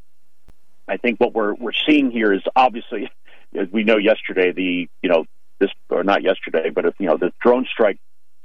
I 0.88 0.97
think 0.97 1.19
what 1.19 1.34
we're 1.34 1.54
we're 1.54 1.74
seeing 1.88 2.12
here 2.12 2.34
is 2.34 2.41
obviously, 2.56 3.10
as 3.60 3.67
we 3.71 3.84
know 3.84 3.97
yesterday, 3.97 4.52
the 4.52 4.89
you 5.02 5.10
know 5.10 5.26
this 5.60 5.69
or 5.89 6.04
not 6.04 6.24
yesterday, 6.24 6.69
but 6.69 6.86
if, 6.86 6.95
you 7.00 7.08
know 7.08 7.17
the 7.17 7.32
drone 7.41 7.67
strike 7.71 8.00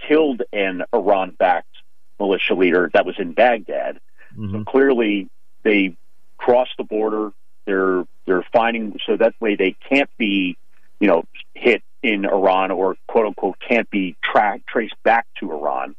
killed 0.06 0.42
an 0.52 0.82
Iran-backed 0.92 1.66
militia 2.20 2.54
leader 2.54 2.90
that 2.92 3.06
was 3.06 3.16
in 3.18 3.32
Baghdad. 3.32 4.00
Mm-hmm. 4.36 4.52
So 4.52 4.64
clearly, 4.64 5.28
they 5.62 5.96
crossed 6.46 6.76
the 6.78 6.84
border. 6.84 7.32
They're 7.66 8.04
they're 8.24 8.46
finding 8.52 8.98
so 9.04 9.16
that 9.16 9.34
way 9.40 9.56
they 9.56 9.74
can't 9.88 10.10
be, 10.16 10.56
you 11.00 11.08
know, 11.08 11.24
hit 11.54 11.82
in 12.02 12.24
Iran 12.24 12.70
or 12.70 12.96
quote 13.08 13.26
unquote 13.26 13.56
can't 13.68 13.90
be 13.90 14.16
tracked 14.22 14.68
traced 14.68 14.94
back 15.02 15.26
to 15.40 15.50
Iran. 15.50 15.96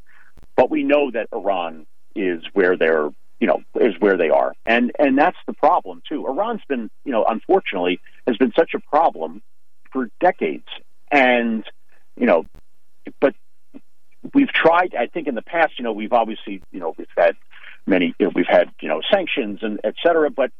But 0.56 0.70
we 0.70 0.84
know 0.84 1.10
that 1.10 1.28
Iran 1.32 1.86
is 2.16 2.42
where 2.54 2.76
they're 2.78 3.10
you 3.40 3.46
know 3.46 3.62
is 3.74 3.94
where 4.00 4.16
they 4.16 4.30
are, 4.30 4.54
and 4.64 4.90
and 4.98 5.18
that's 5.18 5.36
the 5.46 5.52
problem 5.52 6.02
too. 6.08 6.26
Iran's 6.26 6.62
been 6.66 6.90
you 7.04 7.12
know 7.12 7.26
unfortunately 7.28 8.00
has 8.26 8.38
been 8.38 8.52
such 8.56 8.72
a 8.74 8.80
problem 8.80 9.42
for 9.92 10.08
decades, 10.18 10.68
and 11.12 11.62
you 12.16 12.26
know, 12.26 12.46
but 13.20 13.34
we've 14.32 14.48
tried. 14.48 14.94
I 14.94 15.06
think 15.08 15.28
in 15.28 15.34
the 15.34 15.42
past, 15.42 15.78
you 15.78 15.84
know, 15.84 15.92
we've 15.92 16.14
obviously 16.14 16.62
you 16.72 16.80
know 16.80 16.94
we've 16.96 17.06
had 17.16 17.36
many 17.88 18.14
you 18.18 18.26
know, 18.26 18.32
we've 18.34 18.46
had 18.48 18.70
you 18.80 18.88
know 18.88 19.00
sanctions 19.10 19.60
and 19.62 19.80
et 19.84 19.94
cetera, 20.04 20.30
but 20.30 20.50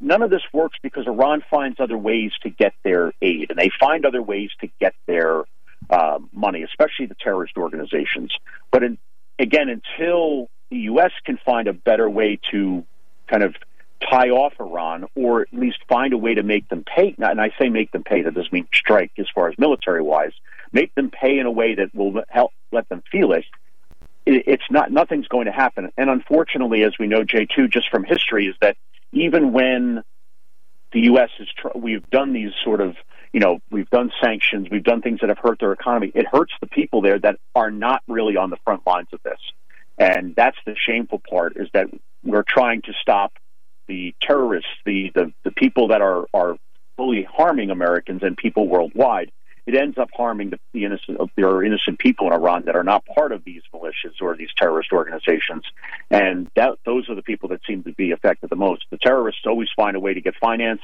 none 0.00 0.22
of 0.22 0.30
this 0.30 0.42
works 0.52 0.78
because 0.82 1.06
Iran 1.06 1.42
finds 1.50 1.78
other 1.80 1.96
ways 1.96 2.32
to 2.42 2.50
get 2.50 2.74
their 2.82 3.12
aid, 3.22 3.50
and 3.50 3.58
they 3.58 3.70
find 3.78 4.04
other 4.04 4.22
ways 4.22 4.50
to 4.60 4.68
get 4.80 4.94
their 5.06 5.44
uh, 5.88 6.18
money, 6.32 6.62
especially 6.62 7.06
the 7.06 7.16
terrorist 7.22 7.56
organizations. 7.56 8.32
But 8.70 8.82
in, 8.82 8.98
again, 9.38 9.68
until 9.68 10.50
the 10.70 10.78
U.S. 10.78 11.12
can 11.24 11.38
find 11.44 11.68
a 11.68 11.72
better 11.72 12.08
way 12.08 12.38
to 12.50 12.84
kind 13.28 13.42
of 13.42 13.54
tie 14.08 14.30
off 14.30 14.54
Iran, 14.58 15.06
or 15.14 15.42
at 15.42 15.48
least 15.52 15.78
find 15.88 16.12
a 16.12 16.18
way 16.18 16.34
to 16.34 16.42
make 16.42 16.68
them 16.68 16.84
pay. 16.84 17.14
And 17.18 17.40
I 17.40 17.50
say 17.60 17.68
make 17.68 17.92
them 17.92 18.02
pay. 18.02 18.22
That 18.22 18.34
doesn't 18.34 18.52
mean 18.52 18.66
strike 18.72 19.12
as 19.18 19.26
far 19.34 19.48
as 19.48 19.58
military 19.58 20.02
wise. 20.02 20.32
Make 20.72 20.94
them 20.94 21.10
pay 21.10 21.38
in 21.38 21.46
a 21.46 21.50
way 21.50 21.74
that 21.74 21.94
will 21.94 22.22
help 22.28 22.52
let 22.72 22.88
them 22.88 23.02
feel 23.10 23.32
it. 23.32 23.44
It's 24.32 24.70
not 24.70 24.92
nothing's 24.92 25.28
going 25.28 25.46
to 25.46 25.52
happen. 25.52 25.90
And 25.96 26.08
unfortunately, 26.08 26.82
as 26.84 26.92
we 26.98 27.06
know, 27.06 27.24
Jay 27.24 27.46
two 27.46 27.68
just 27.68 27.88
from 27.90 28.04
history, 28.04 28.46
is 28.46 28.54
that 28.60 28.76
even 29.12 29.52
when 29.52 30.02
the 30.92 31.00
U.S. 31.02 31.30
is 31.38 31.48
tr- 31.56 31.76
we've 31.76 32.08
done 32.10 32.32
these 32.32 32.52
sort 32.64 32.80
of 32.80 32.96
you 33.32 33.40
know 33.40 33.60
we've 33.70 33.90
done 33.90 34.12
sanctions, 34.22 34.68
we've 34.70 34.84
done 34.84 35.02
things 35.02 35.20
that 35.20 35.28
have 35.28 35.38
hurt 35.38 35.58
their 35.60 35.72
economy. 35.72 36.12
It 36.14 36.26
hurts 36.26 36.52
the 36.60 36.66
people 36.68 37.02
there 37.02 37.18
that 37.18 37.38
are 37.54 37.70
not 37.70 38.02
really 38.06 38.36
on 38.36 38.50
the 38.50 38.58
front 38.64 38.86
lines 38.86 39.08
of 39.12 39.20
this. 39.22 39.38
And 40.00 40.34
that's 40.34 40.56
the 40.64 40.74
shameful 40.74 41.20
part 41.28 41.56
is 41.56 41.68
that 41.74 41.88
we're 42.24 42.42
trying 42.42 42.80
to 42.82 42.92
stop 43.02 43.34
the 43.86 44.14
terrorists, 44.22 44.70
the, 44.86 45.10
the, 45.14 45.32
the 45.44 45.50
people 45.50 45.88
that 45.88 46.00
are, 46.00 46.26
are 46.32 46.56
fully 46.96 47.22
harming 47.22 47.70
Americans 47.70 48.22
and 48.22 48.34
people 48.36 48.66
worldwide. 48.66 49.30
It 49.70 49.76
ends 49.76 49.98
up 49.98 50.08
harming 50.12 50.50
the, 50.50 50.58
the 50.72 50.84
innocent. 50.84 51.20
There 51.36 51.46
are 51.46 51.62
innocent 51.62 52.00
people 52.00 52.26
in 52.26 52.32
Iran 52.32 52.64
that 52.64 52.74
are 52.74 52.82
not 52.82 53.06
part 53.06 53.30
of 53.30 53.44
these 53.44 53.62
militias 53.72 54.20
or 54.20 54.36
these 54.36 54.48
terrorist 54.56 54.90
organizations, 54.92 55.62
and 56.10 56.50
that, 56.56 56.78
those 56.84 57.08
are 57.08 57.14
the 57.14 57.22
people 57.22 57.50
that 57.50 57.60
seem 57.64 57.84
to 57.84 57.92
be 57.92 58.10
affected 58.10 58.50
the 58.50 58.56
most. 58.56 58.82
The 58.90 58.98
terrorists 58.98 59.42
always 59.46 59.68
find 59.76 59.96
a 59.96 60.00
way 60.00 60.12
to 60.12 60.20
get 60.20 60.34
finance. 60.40 60.80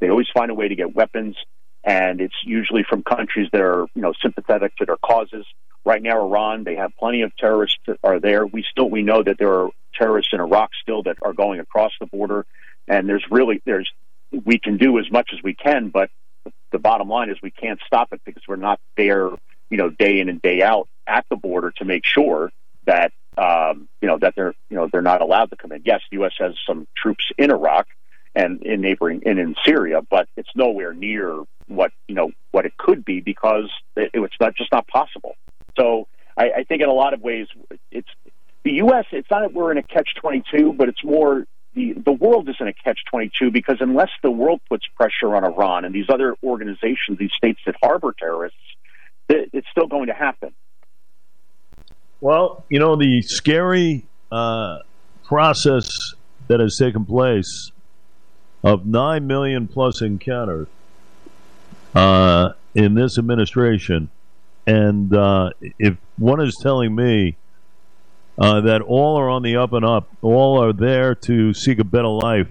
They 0.00 0.10
always 0.10 0.26
find 0.34 0.50
a 0.50 0.54
way 0.54 0.68
to 0.68 0.74
get 0.74 0.94
weapons, 0.94 1.36
and 1.82 2.20
it's 2.20 2.34
usually 2.44 2.82
from 2.86 3.02
countries 3.02 3.48
that 3.52 3.62
are 3.62 3.86
you 3.94 4.02
know 4.02 4.12
sympathetic 4.20 4.76
to 4.76 4.84
their 4.84 4.98
causes. 4.98 5.46
Right 5.86 6.02
now, 6.02 6.20
Iran, 6.20 6.64
they 6.64 6.76
have 6.76 6.92
plenty 6.98 7.22
of 7.22 7.34
terrorists 7.34 7.78
that 7.86 7.98
are 8.04 8.20
there. 8.20 8.44
We 8.44 8.62
still 8.70 8.90
we 8.90 9.00
know 9.00 9.22
that 9.22 9.38
there 9.38 9.54
are 9.54 9.70
terrorists 9.94 10.34
in 10.34 10.40
Iraq 10.40 10.72
still 10.82 11.02
that 11.04 11.16
are 11.22 11.32
going 11.32 11.60
across 11.60 11.92
the 11.98 12.04
border, 12.04 12.44
and 12.86 13.08
there's 13.08 13.24
really 13.30 13.62
there's 13.64 13.90
we 14.44 14.58
can 14.58 14.76
do 14.76 14.98
as 14.98 15.10
much 15.10 15.30
as 15.32 15.42
we 15.42 15.54
can, 15.54 15.88
but 15.88 16.10
the 16.72 16.78
bottom 16.78 17.08
line 17.08 17.30
is 17.30 17.36
we 17.42 17.50
can't 17.50 17.80
stop 17.86 18.12
it 18.12 18.20
because 18.24 18.42
we're 18.46 18.56
not 18.56 18.80
there, 18.96 19.30
you 19.70 19.76
know, 19.76 19.90
day 19.90 20.20
in 20.20 20.28
and 20.28 20.40
day 20.42 20.62
out 20.62 20.88
at 21.06 21.24
the 21.30 21.36
border 21.36 21.72
to 21.78 21.84
make 21.84 22.04
sure 22.04 22.50
that 22.86 23.12
um, 23.36 23.88
you 24.00 24.08
know 24.08 24.18
that 24.18 24.34
they're 24.34 24.54
you 24.68 24.76
know 24.76 24.88
they're 24.90 25.02
not 25.02 25.20
allowed 25.20 25.50
to 25.50 25.56
come 25.56 25.72
in. 25.72 25.82
Yes, 25.84 26.00
the 26.10 26.16
U.S. 26.18 26.32
has 26.38 26.54
some 26.66 26.88
troops 26.96 27.30
in 27.38 27.50
Iraq 27.50 27.86
and 28.34 28.62
in 28.62 28.80
neighboring 28.80 29.22
and 29.26 29.38
in 29.38 29.54
Syria, 29.64 30.00
but 30.02 30.28
it's 30.36 30.50
nowhere 30.56 30.92
near 30.92 31.42
what 31.68 31.92
you 32.08 32.14
know 32.14 32.32
what 32.50 32.66
it 32.66 32.76
could 32.76 33.04
be 33.04 33.20
because 33.20 33.70
it, 33.96 34.10
it's 34.12 34.34
not 34.40 34.56
just 34.56 34.72
not 34.72 34.86
possible. 34.88 35.36
So 35.78 36.08
I, 36.36 36.50
I 36.58 36.64
think 36.64 36.82
in 36.82 36.88
a 36.88 36.92
lot 36.92 37.14
of 37.14 37.20
ways, 37.20 37.46
it's 37.92 38.08
the 38.64 38.72
U.S. 38.74 39.04
It's 39.12 39.30
not 39.30 39.42
that 39.42 39.52
we're 39.52 39.70
in 39.70 39.78
a 39.78 39.82
catch 39.82 40.14
twenty 40.16 40.42
two, 40.50 40.72
but 40.72 40.88
it's 40.88 41.04
more 41.04 41.46
the 41.78 42.12
world 42.12 42.48
is 42.48 42.56
in 42.60 42.68
a 42.68 42.72
catch 42.72 43.00
twenty 43.10 43.30
two 43.38 43.50
because 43.50 43.78
unless 43.80 44.10
the 44.22 44.30
world 44.30 44.60
puts 44.68 44.86
pressure 44.96 45.34
on 45.34 45.44
Iran 45.44 45.84
and 45.84 45.94
these 45.94 46.08
other 46.08 46.36
organizations, 46.42 47.18
these 47.18 47.32
states 47.36 47.60
that 47.66 47.76
harbor 47.82 48.14
terrorists, 48.18 48.58
it, 49.28 49.50
it's 49.52 49.66
still 49.70 49.86
going 49.86 50.06
to 50.06 50.14
happen. 50.14 50.54
Well, 52.20 52.64
you 52.68 52.78
know 52.78 52.96
the 52.96 53.22
scary 53.22 54.06
uh, 54.30 54.78
process 55.24 55.88
that 56.48 56.60
has 56.60 56.76
taken 56.76 57.04
place 57.04 57.70
of 58.64 58.86
nine 58.86 59.26
million 59.26 59.68
plus 59.68 60.02
encounters 60.02 60.66
uh, 61.94 62.50
in 62.74 62.94
this 62.94 63.18
administration 63.18 64.10
and 64.68 65.16
uh, 65.16 65.48
if 65.78 65.96
one 66.18 66.42
is 66.42 66.54
telling 66.60 66.94
me 66.94 67.38
uh, 68.38 68.60
that 68.60 68.80
all 68.82 69.16
are 69.16 69.28
on 69.28 69.42
the 69.42 69.56
up 69.56 69.72
and 69.72 69.84
up, 69.84 70.08
all 70.22 70.62
are 70.62 70.72
there 70.72 71.14
to 71.14 71.52
seek 71.52 71.78
a 71.78 71.84
better 71.84 72.08
life, 72.08 72.48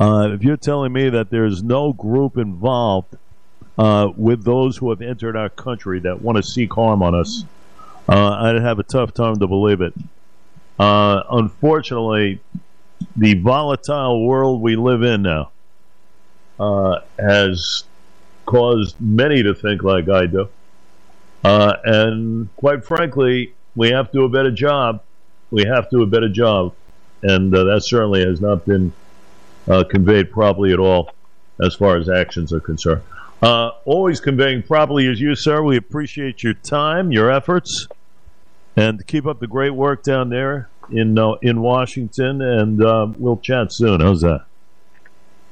uh, 0.00 0.30
if 0.32 0.42
you're 0.42 0.56
telling 0.56 0.92
me 0.92 1.08
that 1.08 1.30
there's 1.30 1.62
no 1.62 1.92
group 1.92 2.36
involved 2.36 3.16
uh, 3.78 4.08
with 4.16 4.44
those 4.44 4.76
who 4.76 4.90
have 4.90 5.00
entered 5.00 5.36
our 5.36 5.48
country 5.48 6.00
that 6.00 6.20
want 6.20 6.36
to 6.36 6.42
seek 6.42 6.72
harm 6.72 7.02
on 7.02 7.14
us, 7.14 7.44
uh, 8.08 8.30
I'd 8.30 8.60
have 8.60 8.78
a 8.78 8.82
tough 8.82 9.14
time 9.14 9.36
to 9.36 9.46
believe 9.46 9.80
it. 9.80 9.94
Uh, 10.78 11.22
unfortunately, 11.30 12.40
the 13.16 13.34
volatile 13.34 14.26
world 14.26 14.60
we 14.60 14.74
live 14.76 15.02
in 15.02 15.22
now 15.22 15.50
has 17.18 17.84
caused 18.46 19.00
many 19.00 19.42
to 19.42 19.54
think 19.54 19.82
like 19.82 20.08
I 20.08 20.26
do. 20.26 20.48
Uh, 21.44 21.74
and 21.84 22.54
quite 22.56 22.84
frankly, 22.84 23.54
we 23.74 23.90
have 23.90 24.10
to 24.10 24.18
do 24.18 24.24
a 24.24 24.28
better 24.28 24.50
job. 24.50 25.02
We 25.50 25.64
have 25.64 25.88
to 25.90 25.98
do 25.98 26.02
a 26.02 26.06
better 26.06 26.28
job. 26.28 26.74
And 27.22 27.54
uh, 27.54 27.64
that 27.64 27.82
certainly 27.84 28.24
has 28.24 28.40
not 28.40 28.64
been 28.66 28.92
uh, 29.68 29.84
conveyed 29.84 30.30
properly 30.30 30.72
at 30.72 30.78
all 30.78 31.10
as 31.64 31.74
far 31.74 31.96
as 31.96 32.08
actions 32.08 32.52
are 32.52 32.60
concerned. 32.60 33.02
Uh, 33.42 33.70
always 33.84 34.20
conveying 34.20 34.62
properly 34.62 35.08
as 35.08 35.20
you, 35.20 35.34
sir. 35.34 35.62
We 35.62 35.76
appreciate 35.76 36.42
your 36.42 36.54
time, 36.54 37.10
your 37.10 37.30
efforts, 37.30 37.88
and 38.76 39.04
keep 39.06 39.26
up 39.26 39.40
the 39.40 39.46
great 39.46 39.70
work 39.70 40.02
down 40.02 40.28
there 40.28 40.68
in 40.90 41.18
uh, 41.18 41.32
in 41.42 41.60
Washington. 41.60 42.40
And 42.40 42.84
um, 42.84 43.16
we'll 43.18 43.38
chat 43.38 43.72
soon. 43.72 44.00
How's 44.00 44.20
that? 44.20 44.44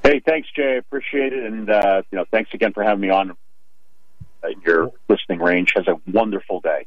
Hey, 0.04 0.20
thanks, 0.20 0.48
Jay. 0.54 0.78
Appreciate 0.78 1.32
it, 1.32 1.44
and 1.44 1.68
uh, 1.68 2.02
you 2.10 2.18
know, 2.18 2.24
thanks 2.30 2.54
again 2.54 2.72
for 2.72 2.82
having 2.82 3.00
me 3.00 3.10
on 3.10 3.36
your 4.64 4.92
listening 5.08 5.40
range. 5.40 5.72
Has 5.76 5.86
a 5.88 6.00
wonderful 6.10 6.60
day. 6.60 6.86